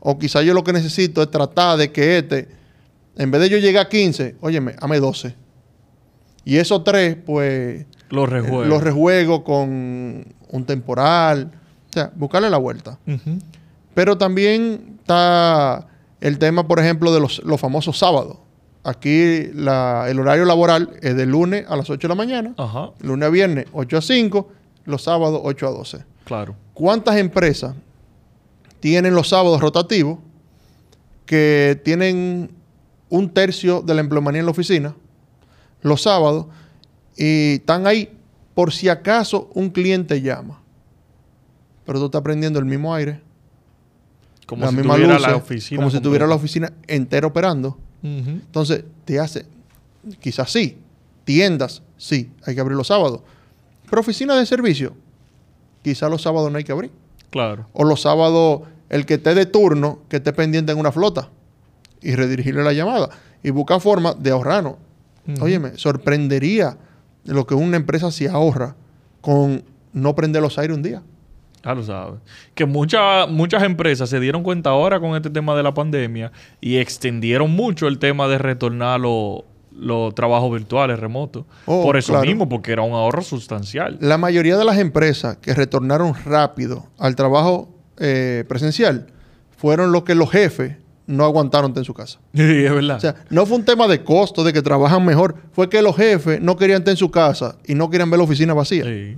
[0.00, 2.48] O quizás yo lo que necesito es tratar de que este,
[3.16, 5.36] en vez de yo llegar a 15, óyeme, ame 12.
[6.44, 8.66] Y esos tres, pues, Los eh, rejuegos.
[8.66, 11.52] los rejuego con un temporal.
[11.88, 12.98] O sea, buscarle la vuelta.
[13.06, 13.38] Ujú.
[13.94, 15.86] Pero también está
[16.22, 18.38] el tema, por ejemplo, de los, los famosos sábados.
[18.84, 22.90] Aquí la- el horario laboral es de lunes a las 8 de la mañana, Ajá.
[23.00, 24.48] lunes a viernes 8 a 5,
[24.86, 26.04] los sábados 8 a 12.
[26.24, 26.56] Claro.
[26.74, 27.74] ¿Cuántas empresas
[28.80, 30.18] tienen los sábados rotativos
[31.26, 32.50] que tienen
[33.08, 34.94] un tercio de la empleomanía en la oficina
[35.82, 36.46] los sábados
[37.16, 38.16] y están ahí
[38.54, 40.60] por si acaso un cliente llama?
[41.84, 43.20] Pero tú estás prendiendo el mismo aire,
[44.52, 45.78] Como la si misma tuviera la oficina.
[45.78, 47.78] como si tuviera la oficina entera operando.
[48.02, 49.46] Entonces, te hace,
[50.20, 50.76] quizás sí,
[51.24, 53.22] tiendas, sí, hay que abrir los sábados.
[53.88, 54.94] Pero oficina de servicio,
[55.82, 56.90] quizás los sábados no hay que abrir.
[57.30, 57.66] Claro.
[57.72, 61.30] O los sábados, el que esté de turno, que esté pendiente en una flota
[62.02, 63.08] y redirigirle la llamada
[63.42, 64.74] y buscar forma de ahorrarnos.
[65.40, 66.76] Oye, me sorprendería
[67.24, 68.76] lo que una empresa se ahorra
[69.22, 71.02] con no prender los aires un día.
[71.64, 72.20] Ya lo sabes.
[72.54, 76.76] Que muchas muchas empresas se dieron cuenta ahora con este tema de la pandemia y
[76.78, 79.44] extendieron mucho el tema de retornar los
[79.74, 81.44] los trabajos virtuales remotos.
[81.66, 82.26] Oh, Por eso claro.
[82.26, 83.96] mismo, porque era un ahorro sustancial.
[84.00, 89.06] La mayoría de las empresas que retornaron rápido al trabajo eh, presencial
[89.56, 92.18] fueron los que los jefes no aguantaron en su casa.
[92.34, 92.96] Sí, es verdad.
[92.96, 95.96] O sea, no fue un tema de costo, de que trabajan mejor, fue que los
[95.96, 98.84] jefes no querían estar en su casa y no querían ver la oficina vacía.
[98.84, 99.16] Sí.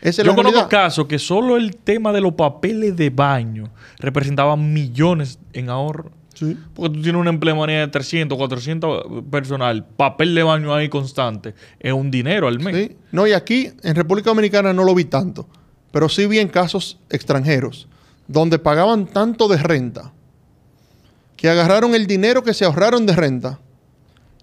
[0.00, 5.38] Esa Yo conozco casos que solo el tema de los papeles de baño representaba millones
[5.52, 6.12] en ahorro.
[6.34, 6.56] Sí.
[6.74, 11.92] Porque tú tienes una empleomanía de 300, 400 personal, papel de baño ahí constante, es
[11.92, 12.76] un dinero al mes.
[12.76, 12.96] Sí.
[13.10, 15.48] No, y aquí en República Dominicana no lo vi tanto,
[15.90, 17.88] pero sí vi en casos extranjeros
[18.28, 20.12] donde pagaban tanto de renta
[21.36, 23.58] que agarraron el dinero que se ahorraron de renta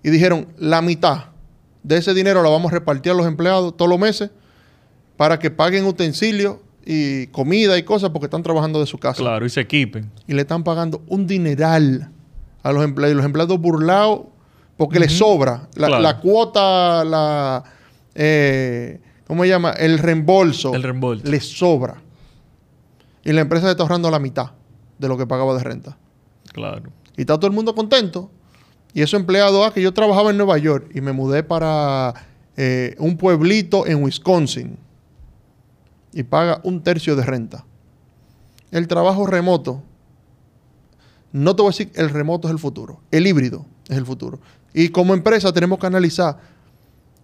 [0.04, 1.26] y dijeron la mitad
[1.84, 4.32] de ese dinero la vamos a repartir a los empleados todos los meses
[5.17, 9.17] para que paguen utensilios y comida y cosas porque están trabajando de su casa.
[9.21, 10.12] Claro, y se equipen.
[10.28, 12.12] Y le están pagando un dineral
[12.63, 13.15] a los empleados.
[13.17, 14.21] Los empleados burlados
[14.78, 15.67] porque les sobra.
[15.75, 16.01] La, Claro.
[16.04, 17.63] la cuota, la...
[18.13, 19.71] eh, ¿Cómo se llama?
[19.71, 20.73] El reembolso.
[20.75, 21.28] El reembolso.
[21.28, 21.95] Les sobra.
[23.23, 24.51] Y la empresa está ahorrando la mitad
[24.99, 25.97] de lo que pagaba de renta.
[26.54, 26.91] Claro.
[27.17, 28.30] Y está todo el mundo contento.
[28.93, 32.13] Y esos empleados, ah, que yo trabajaba en Nueva York y me mudé para
[32.56, 34.78] eh, un pueblito en Wisconsin.
[36.15, 37.65] Y paga un tercio de renta.
[38.71, 39.84] El trabajo remoto.
[41.32, 43.01] No te voy a decir el remoto es el futuro.
[43.12, 44.39] El híbrido es el futuro.
[44.73, 46.39] Y como empresa tenemos que analizar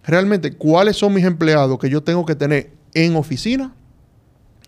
[0.04, 3.74] realmente cuáles son mis empleados que yo tengo que tener en oficina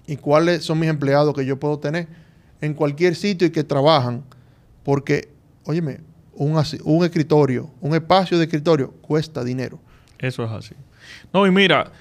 [0.06, 2.08] y cuáles son mis empleados que yo puedo tener
[2.60, 4.24] en cualquier sitio y que trabajan.
[4.82, 5.28] Porque,
[5.64, 6.00] óyeme,
[6.34, 9.78] un, un escritorio, un espacio de escritorio cuesta dinero.
[10.18, 10.74] Eso es así.
[11.32, 11.92] No, y mira,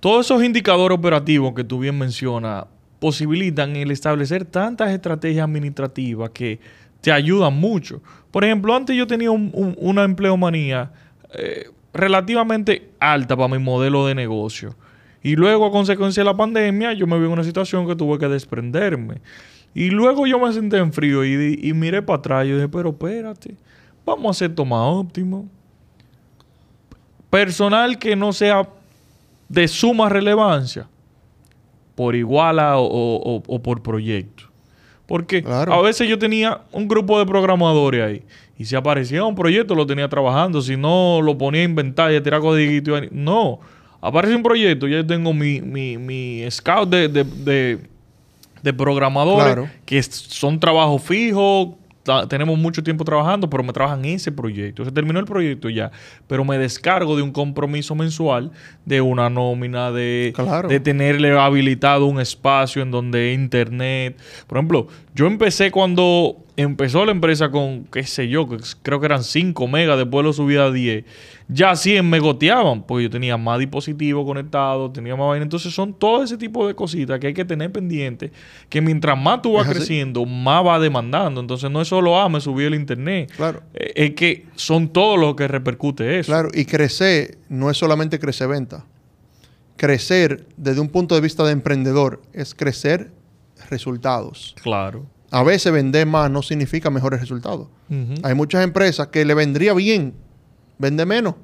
[0.00, 2.64] todos esos indicadores operativos que tú bien mencionas
[2.98, 6.58] posibilitan el establecer tantas estrategias administrativas que
[7.00, 8.02] te ayudan mucho.
[8.30, 10.92] Por ejemplo, antes yo tenía un- un- una empleomanía
[11.32, 14.74] eh, relativamente alta para mi modelo de negocio.
[15.22, 18.18] Y luego, a consecuencia de la pandemia, yo me vi en una situación que tuve
[18.18, 19.20] que desprenderme.
[19.74, 23.54] Y luego yo me senté en frío y, miré para atrás y dije, pero espérate,
[24.04, 25.48] vamos a hacer más óptimo
[27.30, 28.68] personal que no sea
[29.50, 30.86] de suma relevancia,
[31.94, 34.44] por iguala o, o- o por proyecto.
[35.06, 35.74] Porque Claro.
[35.74, 38.22] a veces yo tenía un grupo de programadores ahí.
[38.56, 40.62] Y si aparecía un proyecto, lo tenía trabajando.
[40.62, 42.96] Si no, lo ponía a inventar y a tirar codiguito.
[42.96, 43.58] y- No.
[44.00, 47.78] Aparece un proyecto, ya tengo mi, mi, mi scout de, de, de-
[48.62, 49.68] de programadores Claro.
[49.84, 51.70] que son trabajos fijos.
[52.28, 54.84] Tenemos mucho tiempo trabajando, pero me trabajan en ese proyecto.
[54.84, 55.90] Se terminó el proyecto ya,
[56.26, 58.50] pero me descargo de un compromiso mensual,
[58.84, 60.68] de una nómina, de, Claro.
[60.68, 64.16] de tenerle habilitado un espacio en donde internet.
[64.46, 68.46] Por ejemplo, yo empecé cuando empezó la empresa con, qué sé yo,
[68.82, 71.04] creo que eran 5 megas, después lo subí a 10.
[71.52, 75.42] Ya 100 me goteaban, porque yo tenía más dispositivos conectados, tenía más vaina.
[75.42, 78.30] Entonces son todo ese tipo de cositas que hay que tener pendientes,
[78.68, 81.40] que mientras más tú vas creciendo, más va demandando.
[81.40, 83.32] Entonces no es solo, ah, me subí el internet.
[83.36, 83.62] Claro.
[83.74, 86.30] Eh, Es que son todo lo que repercute eso.
[86.30, 88.84] Claro, y crecer no es solamente crecer venta.
[89.76, 93.10] Crecer desde un punto de vista de emprendedor es crecer
[93.70, 94.54] resultados.
[94.62, 95.06] Claro.
[95.30, 97.68] A veces vender más no significa mejores resultados.
[98.22, 100.14] Hay muchas empresas que le vendría bien
[100.80, 101.34] vender menos.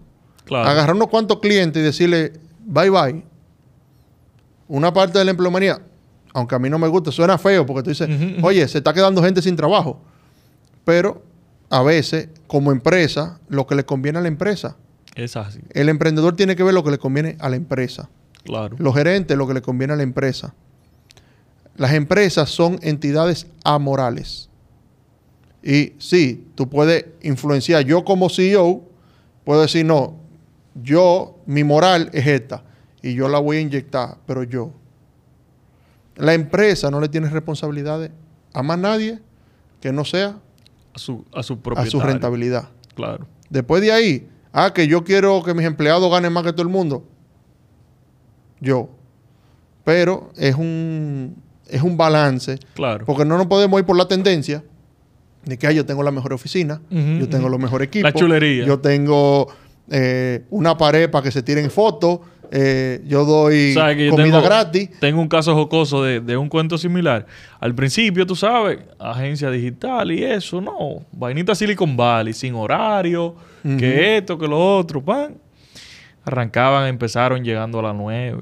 [0.45, 0.69] Claro.
[0.69, 2.33] Agarrar unos cuantos clientes y decirle
[2.65, 3.23] bye bye.
[4.69, 5.81] Una parte de la empleomanía,
[6.33, 8.09] aunque a mí no me gusta, suena feo porque tú dices,
[8.43, 10.01] oye, se está quedando gente sin trabajo.
[10.85, 11.23] Pero
[11.71, 14.77] a veces, como empresa, lo que le conviene a la empresa.
[15.15, 15.61] Es así.
[15.71, 18.09] El emprendedor tiene que ver lo que le conviene a la empresa.
[18.45, 18.77] Claro.
[18.79, 20.53] Los gerentes, lo que le conviene a la empresa.
[21.77, 24.49] Las empresas son entidades amorales.
[25.63, 27.85] Y sí, tú puedes influenciar.
[27.85, 28.83] Yo como CEO
[29.47, 30.17] puedo decir, no,
[30.75, 32.65] yo, mi moral es esta.
[33.01, 34.73] Y yo la voy a inyectar, pero yo.
[36.17, 38.11] La empresa no le tiene responsabilidades
[38.53, 39.21] a más nadie
[39.81, 40.41] que no sea
[40.93, 42.71] A su, a su a su rentabilidad.
[42.97, 43.29] Claro.
[43.49, 46.69] Después de ahí, ah, que yo quiero que mis empleados ganen más que todo el
[46.69, 47.05] mundo.
[48.61, 48.89] Yo.
[49.85, 52.59] Pero es un, es un balance.
[52.75, 53.07] Claro.
[53.07, 54.65] Porque no nos podemos ir por la tendencia
[55.47, 57.49] de que ah, yo tengo la mejor oficina, yo tengo ujú.
[57.53, 58.13] los mejores equipos.
[58.13, 58.67] La chulería.
[58.67, 59.49] Yo tengo
[59.91, 62.21] eh, una pared para que se tiren fotos.
[62.51, 64.91] eh, yo doy ¿Sabes que yo comida tengo- gratis.
[65.01, 67.27] Tengo un caso jocoso de, de un cuento similar.
[67.61, 71.05] Al principio, tú sabes, agencia digital y eso, no.
[71.13, 75.37] Vainita Silicon Valley, sin horario, que esto, que lo otro, pan.
[76.25, 78.39] Arrancaban, empezaron llegando a las nueve,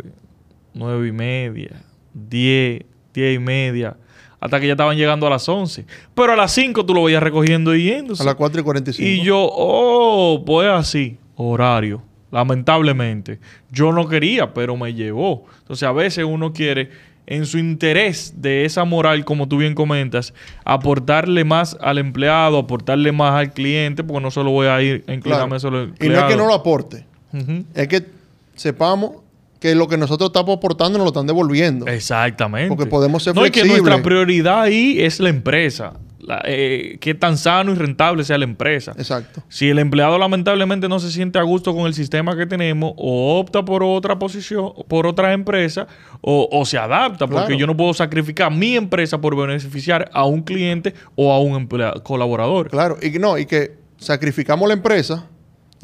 [0.73, 1.83] nueve y media,
[2.14, 3.97] diez, diez y media,
[4.45, 5.87] hasta que ya estaban llegando a las once.
[6.15, 8.23] Pero a las cinco tú lo veías recogiendo y yéndose.
[8.23, 9.09] A las 4 y 45.
[9.09, 12.03] Y yo, oh, pues así, horario.
[12.31, 13.38] Lamentablemente.
[13.73, 15.47] Yo no quería, pero me llevó.
[15.61, 16.90] Entonces, a veces uno quiere,
[17.27, 20.35] en su interés de esa moral, como tú bien comentas,
[20.67, 25.59] aportarle más al empleado, aportarle más al cliente, porque no solo voy a ir inclinarme
[25.59, 25.61] Claro.
[25.61, 27.07] solo al Y no es que no lo aporte.
[27.75, 28.05] Es que
[28.57, 29.23] sepamos
[29.65, 31.87] que lo que nosotros estamos aportando nos lo están devolviendo.
[31.87, 32.69] Exactamente.
[32.69, 33.83] Porque podemos ser No, y que flexibles.
[33.83, 35.94] nuestra prioridad ahí es la empresa.
[36.21, 38.92] La, eh, qué tan sano y rentable sea la empresa.
[38.98, 39.42] Exacto.
[39.48, 43.38] Si el empleado lamentablemente no se siente a gusto con el sistema que tenemos, o
[43.38, 45.87] opta por otra posición, por otra empresa,
[46.21, 47.58] o, o se adapta, porque Claro.
[47.60, 51.67] yo no puedo sacrificar mi empresa por beneficiar a un cliente o a un
[52.02, 52.69] colaborador.
[52.69, 52.98] Claro.
[53.02, 55.27] Y no, y que sacrificamos la empresa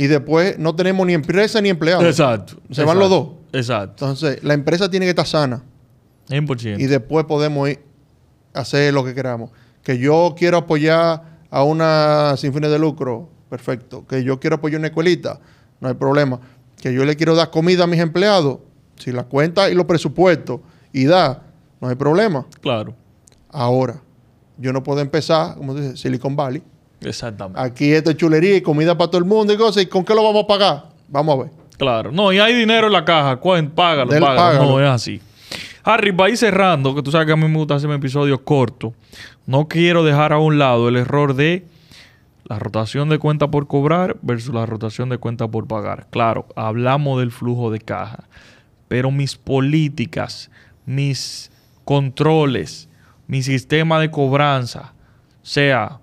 [0.00, 2.06] y después no tenemos ni empresa ni empleado.
[2.06, 2.54] Exacto.
[2.70, 3.28] Se van los dos.
[3.52, 4.06] Exacto.
[4.06, 5.62] Entonces, la empresa tiene que estar sana.
[6.30, 6.80] 100%.
[6.80, 7.80] y después podemos ir
[8.54, 9.50] a hacer lo que queramos.
[9.82, 14.06] Que yo quiero apoyar a una sin fines de lucro, perfecto.
[14.06, 15.38] Que yo quiero apoyar una escuelita,
[15.80, 16.40] no hay problema.
[16.80, 18.60] Que yo le quiero dar comida a mis empleados,
[18.96, 20.60] si la cuenta y los presupuestos
[20.94, 21.42] y da,
[21.78, 22.46] no hay problema.
[22.62, 22.94] Claro.
[23.50, 24.00] Ahora,
[24.56, 26.62] yo no puedo empezar, como dice, Silicon Valley.
[27.00, 27.60] Exactamente.
[27.60, 29.82] Aquí esto es chulería y comida para todo el mundo y cosas.
[29.82, 30.84] ¿Y con qué lo vamos a pagar?
[31.08, 31.52] Vamos a ver.
[31.78, 32.12] Claro.
[32.12, 33.40] No, y hay dinero en la caja.
[33.40, 34.10] Págalo, págalo.
[34.20, 34.64] págalo.
[34.64, 35.20] No, es así.
[35.82, 38.92] Harry, para ir cerrando, que tú sabes que a mí me gusta hacer episodios cortos,
[39.46, 41.64] no quiero dejar a un lado el error de
[42.44, 46.06] la rotación de cuenta por cobrar versus la rotación de cuenta por pagar.
[46.10, 48.24] Claro, hablamos del flujo de caja,
[48.88, 50.50] pero mis políticas,
[50.84, 51.50] mis
[51.84, 52.88] controles,
[53.26, 54.92] mi sistema de cobranza,
[55.42, 56.00] sea,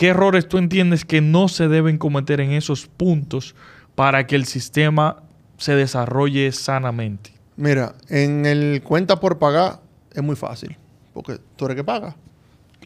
[0.00, 3.54] ¿qué errores tú entiendes que no se deben cometer en esos puntos
[3.94, 5.22] para que el sistema
[5.58, 7.34] se desarrolle sanamente?
[7.56, 9.80] Mira, en el cuenta por pagar
[10.14, 10.74] es muy fácil,
[11.12, 12.16] porque tú eres que paga.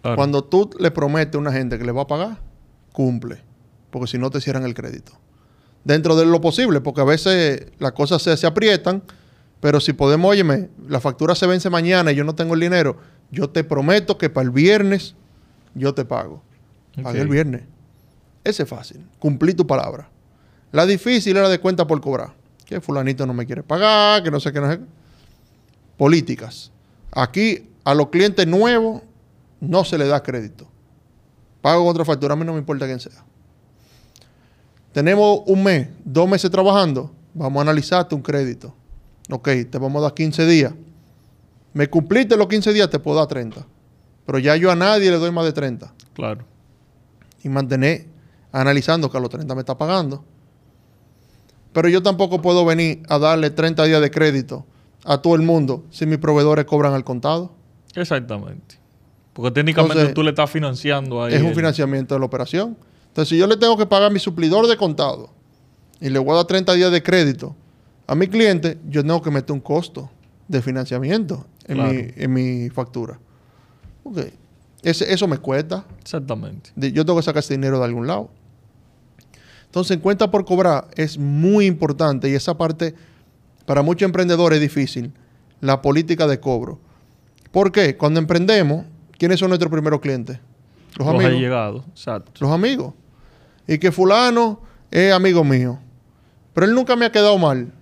[0.02, 0.16] Claro.
[0.16, 2.38] Cuando tú le prometes a una gente que le va a pagar,
[2.90, 3.38] cumple,
[3.92, 5.12] porque si no te cierran el crédito.
[5.84, 9.04] Dentro de lo posible, porque a veces las cosas se, se aprietan,
[9.60, 12.96] pero si podemos, óyeme, la factura se vence mañana y yo no tengo el dinero,
[13.30, 15.14] yo te prometo que para el viernes
[15.76, 16.42] yo te pago.
[17.02, 17.62] Pagué el viernes.
[18.44, 20.08] Ese es fácil, cumplí tu palabra.
[20.72, 22.34] La difícil era de cuenta por cobrar.
[22.64, 24.84] Que fulanito no me quiere pagar, que no sé qué, no sé qué.
[25.96, 26.70] Políticas.
[27.12, 29.02] Aquí a los clientes nuevos
[29.60, 30.66] no se le da crédito.
[31.60, 33.24] Pago contra factura, a mí no me importa quién sea.
[34.92, 38.74] Tenemos un mes, dos meses trabajando, vamos a analizarte un crédito.
[39.30, 40.72] Ok, te vamos a dar 15 días.
[41.72, 43.66] Me cumpliste los 15 días, te puedo dar 30.
[44.26, 46.44] Pero ya yo a nadie le doy más de 30 Claro.
[47.44, 48.06] Y mantener
[48.50, 50.24] analizando que a los 30 me está pagando.
[51.72, 54.64] Pero yo tampoco puedo venir a darle 30 días de crédito
[55.04, 57.52] a todo el mundo si mis proveedores cobran al contado.
[57.94, 58.76] Exactamente.
[59.32, 61.34] Porque técnicamente Entonces, tú le estás financiando ahí.
[61.34, 62.76] es un el- financiamiento de la operación.
[63.08, 65.30] Entonces, si yo le tengo que pagar a mi suplidor de contado
[66.00, 67.54] y le voy a dar 30 días de crédito
[68.06, 70.10] a mi cliente, yo tengo que meter un costo
[70.46, 71.92] de financiamiento en, Claro.
[71.92, 73.18] mi, en mi factura.
[74.04, 74.18] Ok.
[74.84, 75.84] Ese- eso me cuesta.
[76.00, 76.70] Exactamente.
[76.76, 78.30] De- yo tengo que sacar ese dinero de algún lado.
[79.66, 82.94] Entonces, en cuenta por cobrar es muy importante y esa parte
[83.66, 85.12] para muchos emprendedores es difícil,
[85.60, 86.78] la política de cobro.
[87.50, 87.96] ¿Por qué?
[87.96, 88.84] Cuando emprendemos,
[89.18, 90.38] ¿quiénes son nuestros primeros clientes?
[90.96, 91.32] Los, Los amigos.
[91.32, 91.84] allegados.
[91.88, 92.32] Exacto.
[92.40, 92.94] Los amigos.
[93.66, 94.60] Y que fulano
[94.90, 95.78] es amigo mío.
[96.52, 97.72] Pero él nunca me ha quedado mal.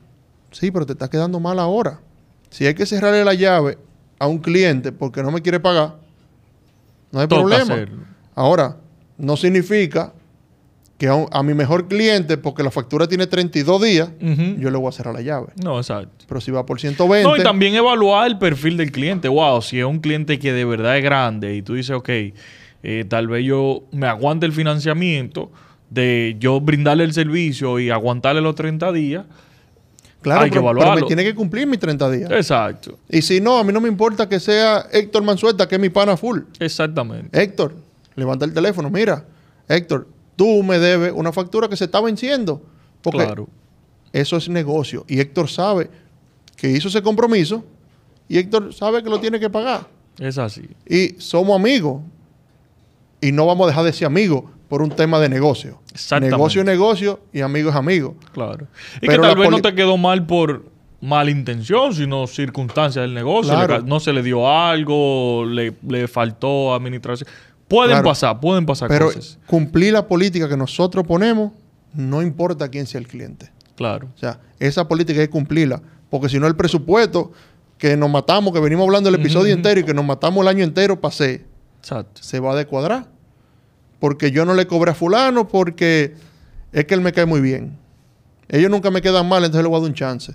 [0.51, 2.01] Sí, pero te está quedando mal ahora.
[2.49, 3.77] Si hay que cerrarle la llave
[4.19, 5.97] a un cliente porque no me quiere pagar,
[7.13, 7.63] no hay Toca problema.
[7.75, 7.99] hacerlo.
[8.35, 8.77] Ahora,
[9.19, 10.13] no significa
[10.99, 14.09] que a, un- a mi mejor cliente, porque la factura tiene 32 días,
[14.59, 15.49] yo le voy a cerrar la llave.
[15.63, 16.25] No, exacto.
[16.29, 19.29] Pero si va por 120, No, y también evaluar el perfil del cliente.
[19.29, 22.09] Wow, si es un cliente que de verdad es grande y tú dices, ok,
[22.85, 25.51] eh, tal vez yo me aguante el financiamiento
[25.91, 29.25] de yo brindarle el servicio y aguantarle los 30 días.
[30.23, 32.31] Claro, hay que pero, me tiene que cumplir mis 30 días.
[32.31, 32.99] Exacto.
[33.09, 35.91] Y si no, a mí no me importa que sea Héctor Mansueta, que es mi
[35.91, 36.41] pana full.
[36.59, 37.41] Exactamente.
[37.41, 37.75] Héctor,
[38.15, 38.89] levanta el teléfono.
[38.91, 39.25] Mira,
[39.69, 42.63] Héctor, tú me debes una factura que se está venciendo.
[43.03, 43.49] Porque Claro.
[44.13, 45.05] eso es negocio.
[45.09, 45.91] Y Héctor sabe
[46.57, 47.65] que hizo ese compromiso
[48.29, 49.87] y Héctor sabe que lo tiene que pagar.
[50.19, 50.63] Es así.
[50.89, 52.01] Y somos amigos.
[53.21, 55.83] Y no vamos a dejar de ser amigos por un tema de negocio.
[56.19, 58.17] Negocio es negocio y amigo es amigo.
[58.33, 58.69] Claro.
[59.03, 60.65] Y Pero que tal vez no te quedó mal por
[61.03, 63.53] mala intención, sino circunstancias del negocio.
[63.53, 63.75] Claro.
[63.75, 67.29] Le ca- no se le dio algo, le, le faltó administración.
[67.69, 68.05] Pueden Claro.
[68.09, 69.39] pasar, pueden pasar Pero cosas.
[69.47, 71.53] cumplir la política que nosotros ponemos,
[71.93, 73.53] no importa quién sea el cliente.
[73.77, 74.09] Claro.
[74.17, 75.83] O sea, esa política hay que cumplirla.
[76.09, 77.31] Porque si no, el presupuesto
[77.77, 80.65] que nos matamos, que venimos hablando el episodio entero y que nos matamos el año
[80.65, 81.45] entero, pasé,
[81.81, 82.23] Exacto.
[82.23, 83.12] se va a descuadrar.
[84.03, 86.17] Porque yo no le cobré a fulano porque
[86.73, 87.79] es que él me cae muy bien.
[88.49, 90.35] Ellos nunca me quedan mal, entonces le voy a dar un chance.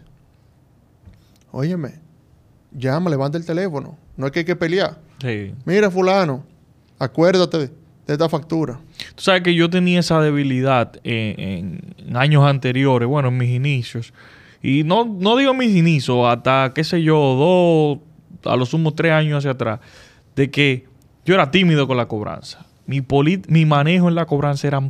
[1.51, 1.95] Óyeme,
[2.72, 3.97] llama, levanta el teléfono.
[4.15, 4.97] No es que hay que pelear.
[5.22, 5.53] Sí.
[5.65, 6.45] Mira, fulano,
[6.97, 8.80] acuérdate de, de esta factura.
[9.15, 14.13] Tú sabes que yo tenía esa debilidad en, en años anteriores, bueno, en mis inicios.
[14.63, 19.11] Y no, no digo mis inicios, hasta, qué sé yo, dos, a lo sumo tres
[19.11, 19.82] años hacia atrás,
[20.38, 20.86] de que
[21.26, 22.65] yo era tímido con la cobranza.
[22.88, 24.81] Mi, poli- mi manejo en la cobranza era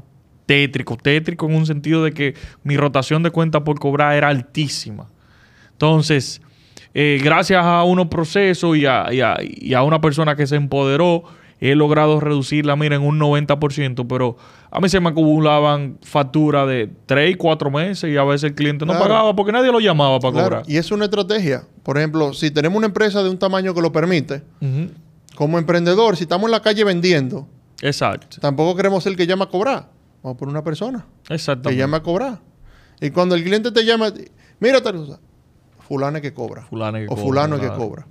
[0.45, 5.07] tétrico, tétrico en un sentido de que mi rotación de cuenta por cobrar era altísima.
[5.73, 6.41] Entonces,
[6.93, 10.55] eh, gracias a unos procesos y a, y a- y a una persona que se
[10.55, 11.23] empoderó
[11.59, 14.37] he logrado reducirla, mira, en un 90%, pero
[14.69, 18.55] a mí se me acumulaban facturas de 3 y 4 meses y a veces el
[18.55, 19.07] cliente no Claro.
[19.07, 20.63] pagaba porque nadie lo llamaba para Claro, cobrar.
[20.67, 21.63] Y es una estrategia.
[21.81, 24.43] Por ejemplo, si tenemos una empresa de un tamaño que lo permite,
[25.35, 27.47] como emprendedor, si estamos en la calle vendiendo,
[27.81, 29.89] Exacto, tampoco queremos ser el que llama a cobrar.
[30.23, 31.79] Vamos por una persona que exactamente.
[31.79, 32.39] llama a cobrar.
[32.99, 34.11] Y cuando el cliente te llama,
[34.59, 35.19] mira tal cosa,
[35.87, 36.63] fulano es que cobra.
[36.63, 37.83] Fulano es que o cobra, fulano es que claro.
[37.83, 38.07] cobra.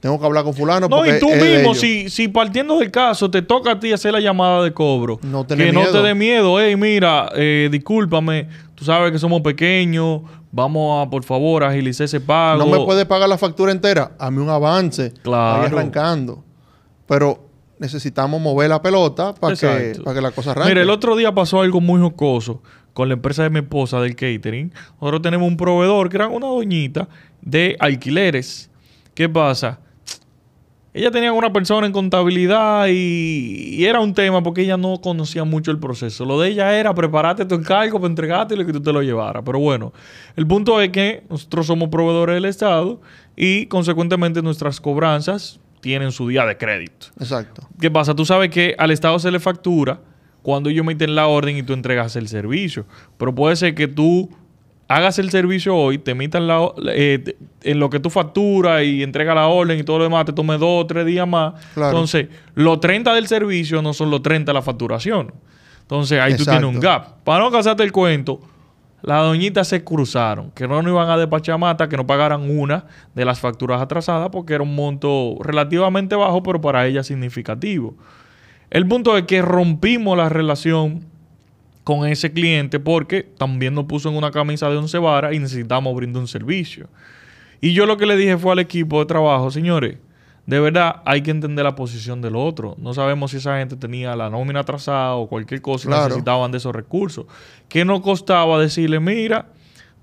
[0.00, 2.90] Tengo que hablar con fulano No, porque y tú es mismo, si, si partiendo del
[2.90, 6.14] caso te toca a ti hacer la llamada de cobro, No que no te dé
[6.14, 10.20] miedo, hey, mira, eh, discúlpame, tú sabes que somos pequeños,
[10.52, 12.58] vamos a, por favor, agilizar ese pago.
[12.58, 14.12] No me puede pagar la factura entera.
[14.18, 15.12] Hazme un avance.
[15.22, 15.62] Claro.
[15.62, 16.44] Vaya arrancando.
[17.06, 17.48] Pero
[17.78, 20.70] necesitamos mover la pelota para que, para que la cosa arranque.
[20.70, 22.62] Mira, el otro día pasó algo muy jocoso
[22.92, 24.72] con la empresa de mi esposa del catering.
[25.00, 27.08] Nosotros tenemos un proveedor que era una doñita
[27.42, 28.70] de alquileres.
[29.14, 29.80] ¿Qué pasa?
[30.94, 35.44] Ella tenía una persona en contabilidad y, y era un tema porque ella no conocía
[35.44, 36.24] mucho el proceso.
[36.24, 39.42] Lo de ella era prepararte tu encargo para entregarte y que tú te lo llevaras.
[39.44, 39.92] Pero bueno,
[40.34, 43.02] el punto es que nosotros somos proveedores del Estado
[43.36, 47.06] y consecuentemente nuestras cobranzas tienen su día de crédito.
[47.18, 47.68] Exacto.
[47.80, 48.14] ¿Qué pasa?
[48.14, 50.00] Tú sabes que al Estado se le factura
[50.42, 52.86] cuando ellos emiten la orden y tú entregas el servicio.
[53.16, 54.30] Pero puede ser que tú
[54.88, 59.34] hagas el servicio hoy, te emitan la, eh, en lo que tú facturas y entregas
[59.34, 61.54] la orden y todo lo demás, te tome dos o tres días más.
[61.74, 61.90] Claro.
[61.90, 65.32] Entonces, los 30 del servicio no son los 30 de la facturación.
[65.82, 67.24] Entonces, ahí tú tienes un gap.
[67.24, 68.40] Para no casarte el cuento,
[69.02, 72.86] las doñitas se cruzaron, que no nos iban a despachar mata, que no pagaran una
[73.14, 77.94] de las facturas atrasadas porque era un monto relativamente bajo, pero para ellas significativo.
[78.70, 81.04] El punto es que rompimos la relación
[81.84, 85.94] con ese cliente porque también nos puso en una camisa de once varas y necesitamos
[85.94, 86.88] brindar un servicio.
[87.60, 89.98] Y yo lo que le dije fue al equipo de trabajo, señores,
[90.46, 92.74] de verdad hay que entender la posición del otro.
[92.78, 96.04] No sabemos si esa gente tenía la nómina atrasada o cualquier cosa y Claro.
[96.04, 97.26] necesitaban de esos recursos.
[97.68, 99.46] ¿Qué nos costaba decirle, mira,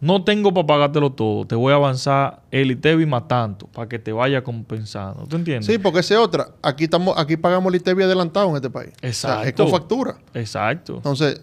[0.01, 3.99] no tengo para pagártelo todo, te voy a avanzar el ITEVI más tanto para que
[3.99, 5.25] te vaya compensando?
[5.27, 5.65] ¿Tú entiendes?
[5.65, 6.49] Sí, porque esa es otra.
[6.61, 8.89] Aquí estamos, aquí pagamos el ITEVI adelantado en este país.
[8.97, 9.63] O sea, es Exacto.
[9.63, 10.17] con factura.
[10.33, 10.95] Exacto.
[10.97, 11.41] Entonces,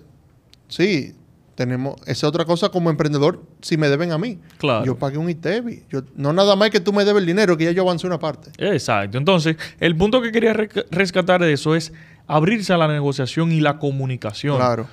[0.68, 1.14] sí,
[1.60, 1.96] tenemos.
[2.02, 4.38] Esa es otra cosa como emprendedor, si me deben a mí.
[4.56, 4.86] Claro.
[4.86, 5.82] Yo pagué un ITEVI.
[5.90, 8.18] Yo, no nada más que tú me debes el dinero, que ya yo avancé una
[8.18, 8.50] parte.
[8.56, 9.18] Exacto.
[9.18, 11.92] Entonces, el punto que quería rescatar de eso es
[12.26, 14.56] abrirse a la negociación y la comunicación.
[14.56, 14.86] Claro.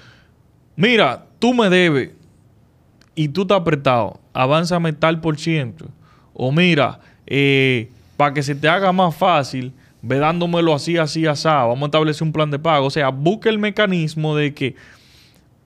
[0.76, 2.10] Mira, tú me debes
[3.16, 5.86] y tú estás apretado, avánzame tal por ciento.
[6.34, 7.00] O mira,
[8.18, 11.48] para que se te haga más fácil, ve dándomelo así, así, así.
[11.48, 12.88] Vamos a establecer un plan de pago.
[12.88, 14.76] O sea, busca el mecanismo de que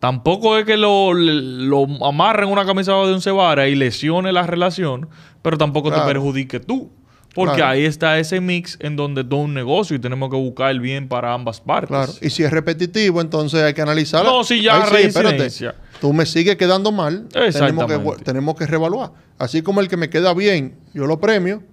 [0.01, 5.07] tampoco es que lo, lo amarren una camisa de once varas y lesione la relación,
[5.41, 6.03] pero tampoco Claro.
[6.05, 6.91] te perjudique tú.
[7.33, 7.71] Porque Claro.
[7.71, 11.07] ahí está ese mix en donde todo un negocio y tenemos que buscar el bien
[11.07, 11.87] para ambas partes.
[11.87, 12.11] Claro.
[12.19, 14.29] Y si es repetitivo, entonces hay que analizarlo.
[14.39, 15.75] No, si ya reincidencia.
[16.01, 17.29] Tú me sigues quedando mal.
[17.31, 19.11] Tenemos que, tenemos que reevaluar.
[19.37, 21.63] Así como el que me queda bien, yo lo premio.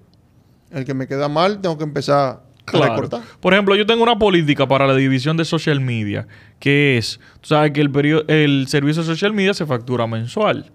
[0.71, 2.93] El que me queda mal, tengo que empezar Claro.
[2.95, 3.23] recortar.
[3.41, 6.27] Por ejemplo, yo tengo una política para la división de social media,
[6.61, 10.71] que es, tú sabes que el, perio- el servicio de social media se factura mensual.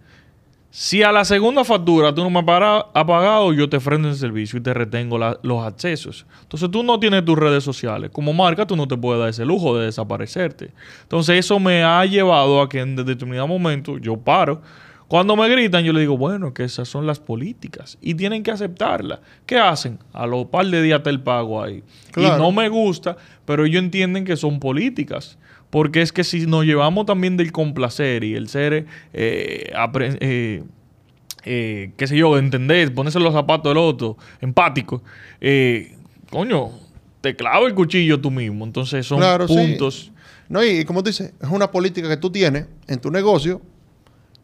[0.76, 2.46] Si a la segunda factura tú no me has
[3.06, 6.26] pagado, yo te freno el servicio y te retengo la- los accesos.
[6.42, 8.10] Entonces tú no tienes tus redes sociales.
[8.12, 10.72] Como marca, tú no te puedes dar ese lujo de desaparecerte.
[11.04, 14.64] Entonces eso me ha llevado a que en determinado momento yo paro.
[15.08, 18.52] Cuando me gritan, yo le digo, bueno, que esas son las políticas y tienen que
[18.52, 19.20] aceptarlas.
[19.46, 20.00] ¿Qué hacen?
[20.14, 21.84] A los par de días te el pago ahí.
[22.12, 22.36] Claro.
[22.36, 25.38] Y no me gusta, pero ellos entienden que son políticas.
[25.70, 30.64] Porque es que si nos llevamos también del complacer y el ser, eh, eh,
[31.46, 35.04] eh, qué sé yo, entender, ponerse los zapatos del otro, empático,
[35.42, 35.96] eh,
[36.30, 36.70] coño,
[37.22, 38.66] te clava el cuchillo tú mismo.
[38.66, 39.54] Entonces son Claro, sí.
[39.56, 40.12] puntos.
[40.48, 43.62] No, y, y como tú dices, es una política que tú tienes en tu negocio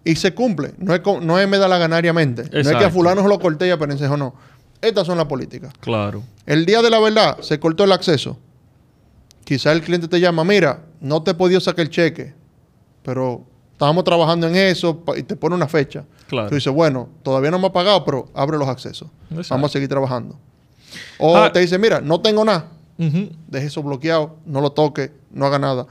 [0.03, 0.73] y se cumple.
[0.77, 2.43] No es, no es me da la ganariamente.
[2.43, 2.91] No es que a Exacto.
[2.91, 4.33] fulano se lo corté y a Perencejo no.
[4.81, 5.73] Estas son las políticas.
[5.81, 6.23] Claro.
[6.45, 8.37] El día de la verdad se cortó el acceso.
[9.43, 12.33] Quizá el cliente te llama, mira, no te he podido sacar el cheque,
[13.03, 16.05] pero estábamos trabajando en eso y te pone una fecha.
[16.27, 16.49] Claro.
[16.49, 19.09] Tú dices, bueno, todavía no me ha pagado, pero abre los accesos.
[19.31, 19.55] Exacto.
[19.55, 20.37] Vamos a seguir trabajando.
[21.17, 21.51] O Ah.
[21.51, 25.87] te dice, mira, no tengo nada, deje eso bloqueado, no lo toque, no haga nada.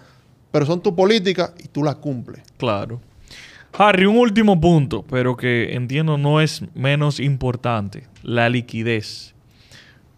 [0.50, 2.42] Pero son tus políticas y tú las cumples.
[2.56, 3.00] Claro.
[3.80, 9.36] Harry, un último punto, pero que entiendo no es menos importante, la liquidez.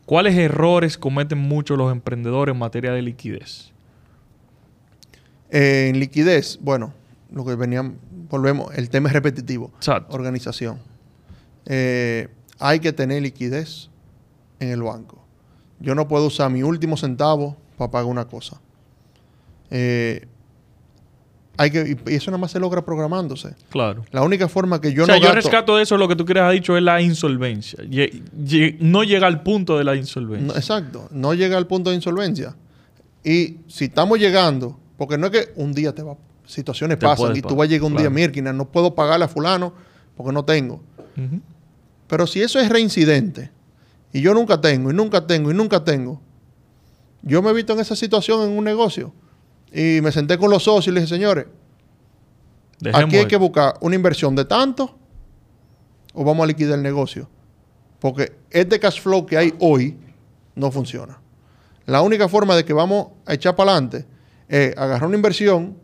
[0.07, 3.71] ¿Cuáles errores cometen muchos los emprendedores en materia de liquidez?
[5.51, 6.95] Eh, en liquidez, bueno,
[7.31, 7.99] lo que venían,
[8.31, 9.71] volvemos, el tema es repetitivo.
[9.77, 10.15] Exacto.
[10.15, 10.79] Organización.
[11.67, 13.91] Eh, hay que tener liquidez
[14.59, 15.23] en el banco.
[15.81, 18.59] yo no puedo usar mi último centavo para pagar una cosa.
[19.71, 20.27] Eh,
[21.61, 23.55] hay que, y eso nada más se logra programándose.
[23.69, 24.07] Claro.
[24.13, 26.25] La única forma que yo o sea, no yo rescato de eso, lo que tú
[26.25, 27.85] quieres ha dicho es la insolvencia.
[28.79, 30.47] No llega al punto de la insolvencia.
[30.47, 32.57] No, exacto, no llega al punto de insolvencia.
[33.23, 37.37] Y si estamos llegando, porque no es que un día te va, situaciones Te pasan
[37.37, 38.09] y tú vas a llegar un claro.
[38.09, 39.75] día, Mirkina, no puedo pagarle a fulano
[40.17, 40.81] porque no tengo.
[42.07, 43.51] Pero si eso es reincidente
[44.15, 46.23] y yo nunca tengo y nunca tengo y nunca tengo,
[47.21, 49.13] yo me he visto en esa situación en un negocio
[49.73, 51.47] y me senté con los socios y les dije, señores,
[52.81, 54.97] Dejemos aquí hay que buscar una inversión de tanto
[56.15, 57.29] o vamos a liquidar el negocio.
[57.99, 59.97] Porque este cash flow que hay hoy
[60.55, 61.21] no funciona.
[61.87, 64.07] La única forma de que vamos a echar para adelante
[64.49, 65.77] es agarrar una inversión,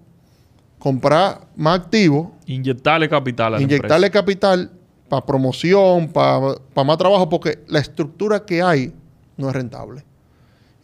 [0.79, 4.71] comprar más activos, Inyectarle capital a la inyectarle capital
[5.09, 8.93] para promoción, para más trabajo, porque la estructura que hay
[9.37, 10.05] no es rentable.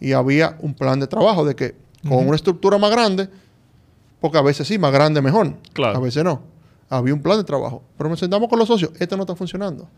[0.01, 1.77] Y había un plan de trabajo de que
[2.09, 3.29] con una estructura más grande,
[4.21, 5.99] porque a veces sí, más grande mejor, Claro.
[5.99, 6.43] a veces no.
[6.89, 7.83] Había un plan de trabajo.
[7.97, 9.89] Pero nos sentamos con los socios, este no está funcionando.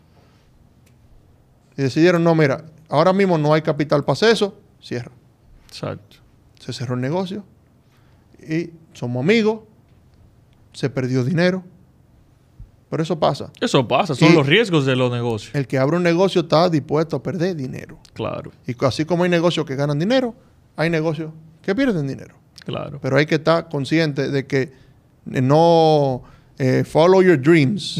[1.77, 5.11] Y decidieron, no, mira, ahora mismo no hay capital para hacer eso, cierra.
[5.67, 6.17] Exacto.
[6.59, 7.43] Se cerró el negocio
[8.47, 9.59] y somos amigos,
[10.73, 11.63] se perdió dinero.
[12.89, 13.51] Pero eso pasa.
[13.59, 15.53] Eso pasa, son Y- los riesgos de los negocios.
[15.53, 17.97] El que abre un negocio está dispuesto a perder dinero.
[18.13, 20.33] Claro, Y así como hay negocios que ganan dinero,
[20.77, 21.31] hay negocios
[21.65, 22.35] que pierden dinero.
[22.63, 22.99] claro.
[23.01, 24.71] Pero hay que estar consciente de que
[25.33, 26.23] eh, no
[26.57, 27.99] eh, follow your dreams,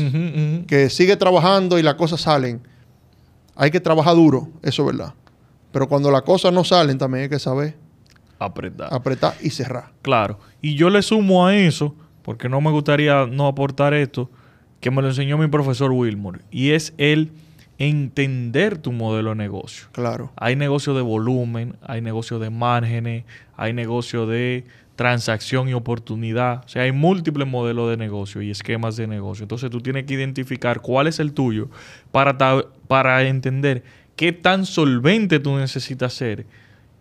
[0.68, 2.62] que sigue trabajando y las cosas salen.
[3.56, 5.14] Hay que trabajar duro, eso es verdad.
[5.72, 7.76] Pero cuando las cosas no salen, también hay que saber
[8.40, 8.94] Apretar.
[8.94, 9.92] apretar y cerrar.
[10.02, 10.40] Claro.
[10.62, 14.30] Y yo le sumo a eso, porque no me gustaría no aportar esto,
[14.80, 17.32] que me lo enseñó mi profesor Wilmore, y es el
[17.78, 19.88] entender tu modelo de negocio.
[19.92, 20.32] Claro.
[20.38, 23.26] Hay negocio de volumen, hay negocio de márgenes,
[23.58, 26.64] hay negocio de transacción y oportunidad.
[26.66, 29.44] O sea, hay múltiples modelos de negocio y esquemas de negocio.
[29.44, 31.70] Entonces tú tienes que identificar cuál es el tuyo
[32.12, 32.38] para,
[32.88, 33.84] para entender
[34.16, 36.46] qué tan solvente tú necesitas ser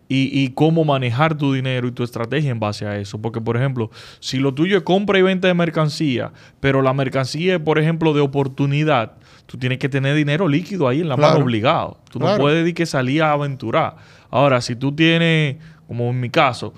[0.09, 3.23] y, y cómo manejar tu dinero y tu estrategia en base a eso.
[3.23, 7.55] Porque, por ejemplo, si lo tuyo es compra y venta de mercancía, pero la mercancía
[7.55, 9.13] es, por ejemplo, de oportunidad,
[9.47, 11.35] tú tienes que tener dinero líquido ahí en la Claro.
[11.35, 11.99] mano obligado.
[12.11, 13.97] Tú no puedes decir que salir a aventurar.
[14.31, 15.57] Ahora, si tú tienes,
[15.87, 16.73] como en mi caso,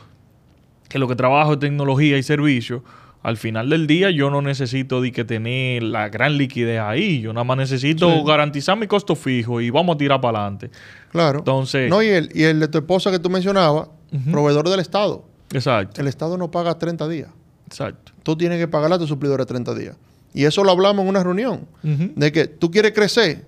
[0.89, 2.83] que lo que trabajo es tecnología y servicio,
[3.23, 7.21] al final del día yo no necesito de que tener la gran liquidez ahí.
[7.21, 8.23] Yo nada más necesito Sí.
[8.25, 10.71] garantizar mi costo fijo y vamos a tirar para adelante.
[11.11, 11.41] Claro.
[11.41, 13.89] Entonces- No, y el, y el de tu esposa que tú mencionabas,
[14.31, 15.25] proveedor del Estado.
[15.53, 17.29] Exacto, El Estado no paga 30 días.
[17.67, 18.13] exacto.
[18.23, 19.97] Tú tienes que pagarle a tu suplidor a 30 días.
[20.35, 21.67] Y eso lo hablamos en una reunión.
[21.83, 23.45] De que tú quieres crecer,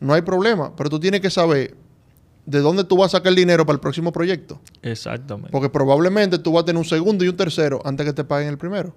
[0.00, 1.74] no hay problema, pero tú tienes que saber
[2.46, 4.60] de dónde tú vas a sacar el dinero para el próximo proyecto.
[4.82, 5.50] Exactamente.
[5.52, 8.48] Porque probablemente tú vas a tener un segundo y un tercero antes que te paguen
[8.48, 8.94] el primero.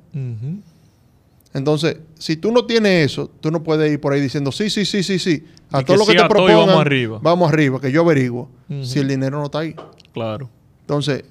[1.54, 4.84] Entonces, si tú no tienes eso, tú no puedes ir por ahí diciendo sí, sí,
[4.86, 5.46] sí, sí, sí.
[5.72, 6.58] A Y todo que lo que sí te propongan.
[6.68, 7.20] vamos arriba.
[7.22, 8.50] Vamos arriba, que yo averiguo
[8.84, 9.74] si el dinero no está ahí.
[10.14, 10.50] Claro.
[10.82, 11.24] Entonces,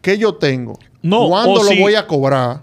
[0.00, 0.78] ¿qué yo tengo?
[1.02, 2.60] No, ¿Cuándo lo si- voy a cobrar?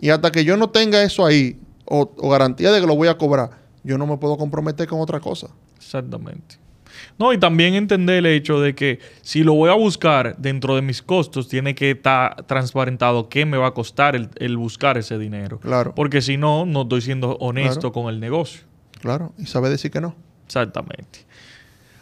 [0.00, 3.08] Y hasta que yo no tenga eso ahí, o, o garantía de que lo voy
[3.08, 3.50] a cobrar,
[3.84, 5.48] yo no me puedo comprometer con otra cosa.
[5.76, 6.56] Exactamente.
[7.18, 10.82] No, y también entender el hecho de que si lo voy a buscar dentro de
[10.82, 15.18] mis costos, tiene que estar transparentado qué me va a costar el, el buscar ese
[15.18, 15.58] dinero.
[15.60, 15.94] Claro.
[15.94, 17.92] Porque si no, no estoy siendo honesto Claro.
[17.92, 18.62] con el negocio.
[19.00, 19.32] Claro.
[19.38, 20.14] Y sabe decir que no.
[20.46, 21.20] Exactamente.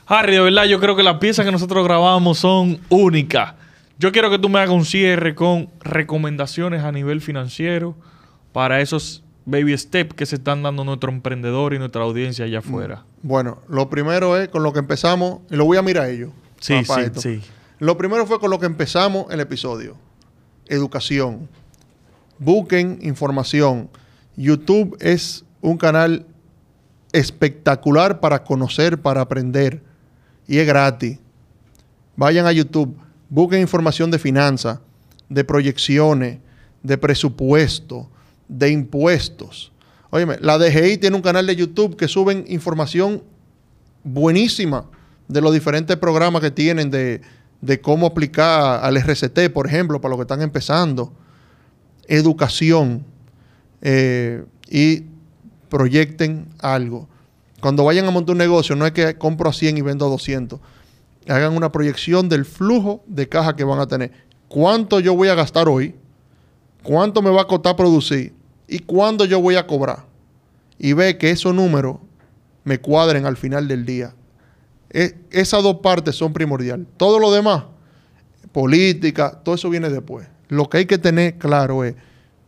[0.06, 3.54] Harry, de verdad, yo creo que las piezas que nosotros grabamos son únicas.
[3.98, 7.94] Yo quiero que tú me hagas un cierre con recomendaciones a nivel financiero
[8.52, 13.04] para esos baby steps que se están dando nuestro emprendedor y nuestra audiencia allá afuera.
[13.22, 16.30] Bueno, lo primero es con lo que empezamos, y lo voy a mirar a ellos.
[16.60, 17.20] Sí, sí, esto.
[17.20, 17.40] sí.
[17.78, 19.96] Lo primero fue con lo que empezamos el episodio.
[20.66, 21.48] Educación.
[22.38, 23.90] Busquen información.
[24.36, 26.26] YouTube es un canal
[27.12, 29.82] espectacular para conocer, para aprender.
[30.46, 31.18] Y es gratis.
[32.16, 32.96] Vayan a YouTube,
[33.28, 34.78] busquen información de finanzas,
[35.28, 36.38] de proyecciones,
[36.82, 38.08] de presupuesto,
[38.48, 39.72] de impuestos.
[40.10, 43.22] Óyeme, la DGI tiene un canal de YouTube que suben información
[44.04, 44.84] buenísima
[45.28, 47.22] de los diferentes programas que tienen de,
[47.60, 51.12] de cómo aplicar al RCT, por ejemplo, para los que están empezando.
[52.08, 53.04] Educación.
[53.82, 55.04] eh, y
[55.68, 57.08] proyecten algo.
[57.60, 60.08] Cuando vayan a montar un negocio, no es que compro a 100 y vendo a
[60.08, 60.58] 200.
[61.28, 64.12] Hagan una proyección del flujo de caja que van a tener.
[64.48, 65.94] ¿Cuánto yo voy a gastar hoy?
[66.82, 68.34] ¿Cuánto me va a costar producir?
[68.68, 70.04] ¿Y cuándo yo voy a cobrar?
[70.78, 71.98] Y ve que esos números
[72.64, 74.14] me cuadren al final del día.
[74.90, 76.86] E- esas dos partes son primordiales.
[76.96, 77.64] Todo lo demás,
[78.52, 80.26] política, todo eso viene después.
[80.48, 81.94] Lo que hay que tener claro es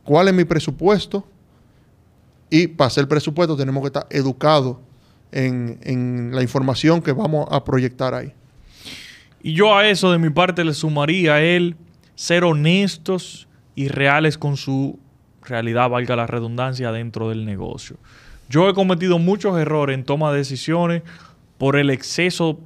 [0.02, 1.26] cuál es mi presupuesto
[2.50, 4.76] y para hacer presupuesto tenemos que estar educados
[5.32, 8.32] en, en la información que vamos a proyectar ahí.
[9.42, 11.76] Y yo a eso de mi parte le sumaría el
[12.14, 14.98] ser honestos y reales con su
[15.42, 17.96] realidad, valga la redundancia, dentro del negocio.
[18.48, 21.02] Yo he cometido muchos errores en toma de decisiones
[21.58, 22.60] por el exceso,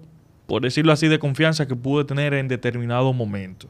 [0.47, 3.69] por decirlo así, de confianza que pude tener en determinado momento.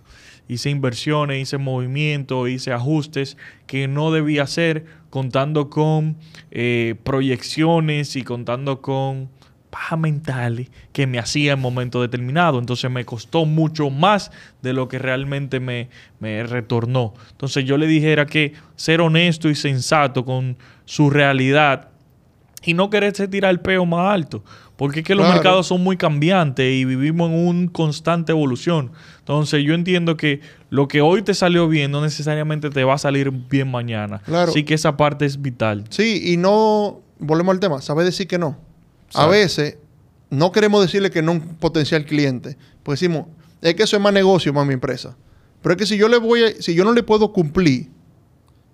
[0.49, 3.37] Hice inversiones, hice movimientos, hice ajustes
[3.67, 6.17] que no debía hacer contando con
[6.51, 9.29] eh, proyecciones y contando con
[9.71, 12.59] pajas mentales que me hacía en momento determinado.
[12.59, 14.31] Entonces me costó mucho más
[14.63, 15.89] de lo que realmente me,
[16.21, 17.15] me retornó.
[17.31, 21.89] Entonces yo le dijera que ser honesto y sensato con su realidad
[22.65, 24.43] y no quererse tirar el peo más alto.
[24.77, 25.35] Porque es que los Claro.
[25.41, 28.93] mercados son muy cambiantes y vivimos en una constante evolución.
[29.19, 30.41] Entonces yo entiendo que
[30.71, 34.21] lo que hoy te salió bien no necesariamente te va a salir bien mañana.
[34.25, 34.51] Claro.
[34.53, 35.85] Así que esa parte es vital.
[35.91, 38.57] Sí, y no, volvemos al tema, sabe decir que no.
[39.15, 39.77] A veces
[40.31, 43.27] no queremos decirle que no a un potencial cliente, pues decimos,
[43.63, 45.17] es que eso es más negocio para mi empresa.
[45.63, 47.89] Pero es que si yo le voy a- si yo no le puedo cumplir,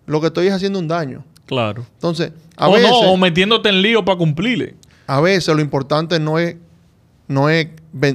[0.06, 1.24] lo que estoy es haciendo un daño.
[1.46, 1.86] Claro.
[1.94, 4.74] Entonces, a o veces, no, o metiéndote en lío para cumplirle.
[5.06, 6.56] a veces lo importante no es,
[7.28, 7.68] no es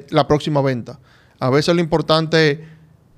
[0.10, 1.00] la próxima venta.
[1.40, 2.60] A veces lo importante es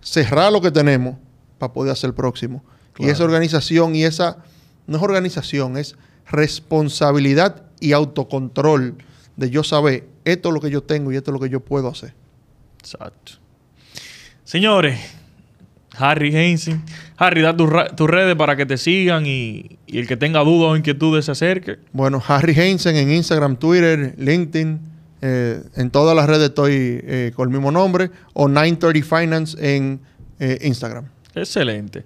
[0.02, 1.16] cerrar lo que tenemos
[1.58, 2.64] para poder hacer el próximo.
[3.00, 4.38] Y esa organización y esa,
[4.88, 5.96] no es organización, es
[6.30, 8.96] responsabilidad y autocontrol
[9.36, 11.60] de yo saber esto es lo que yo tengo y esto es lo que yo
[11.60, 12.14] puedo hacer.
[12.80, 13.34] Exacto.
[14.46, 14.98] Señores,
[15.98, 16.82] Harry Hensing.
[17.18, 20.72] Harry, da tus tus redes para que te sigan y, y el que tenga dudas
[20.72, 21.80] o inquietudes se acerque.
[21.92, 24.80] Bueno, Harry Heinzen en Instagram, Twitter, LinkedIn,
[25.22, 26.74] eh, en todas las redes estoy
[27.04, 30.00] eh, con el mismo nombre, o 930 Finance en
[30.40, 31.06] eh, Instagram.
[31.36, 32.04] Excelente.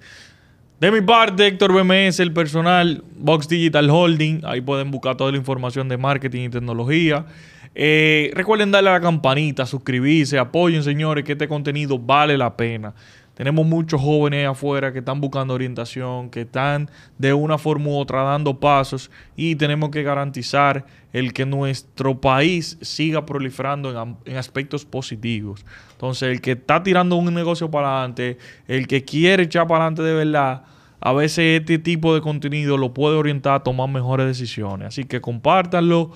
[0.80, 4.42] De mi parte, Héctor BMS, el personal, Box Digital Holding.
[4.44, 7.26] Ahí pueden buscar toda la información de marketing y tecnología.
[7.74, 12.94] Eh, recuerden darle a la campanita, suscribirse, apoyen, señores, que este contenido vale la pena.
[13.36, 18.24] Tenemos muchos jóvenes afuera que están buscando orientación, que están de una forma u otra
[18.24, 24.86] dando pasos y tenemos que garantizar el que nuestro país siga proliferando en, en aspectos
[24.86, 25.66] positivos.
[25.92, 30.02] Entonces, el que está tirando un negocio para adelante, el que quiere echar para adelante
[30.02, 30.64] de verdad,
[31.02, 34.88] a veces este tipo de contenido lo puede orientar a tomar mejores decisiones.
[34.88, 36.12] Así que compártanlo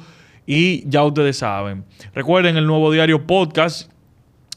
[0.47, 1.83] y ya ustedes saben.
[2.15, 3.91] Recuerden el nuevo diario podcast.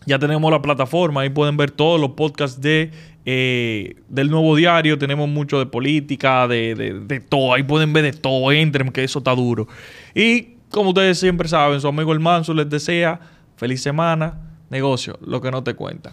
[0.06, 2.90] Ya tenemos la plataforma, ahí pueden ver todos los podcasts de,
[3.24, 4.98] eh, del nuevo diario.
[4.98, 7.54] Tenemos mucho de política, de, de- de todo.
[7.54, 8.50] Ahí pueden ver de todo.
[8.52, 9.68] Entren, que eso está duro.
[10.14, 13.20] Y como ustedes siempre saben, su amigo el Manso les desea
[13.56, 16.12] feliz semana, negocio, lo que no te cuentan.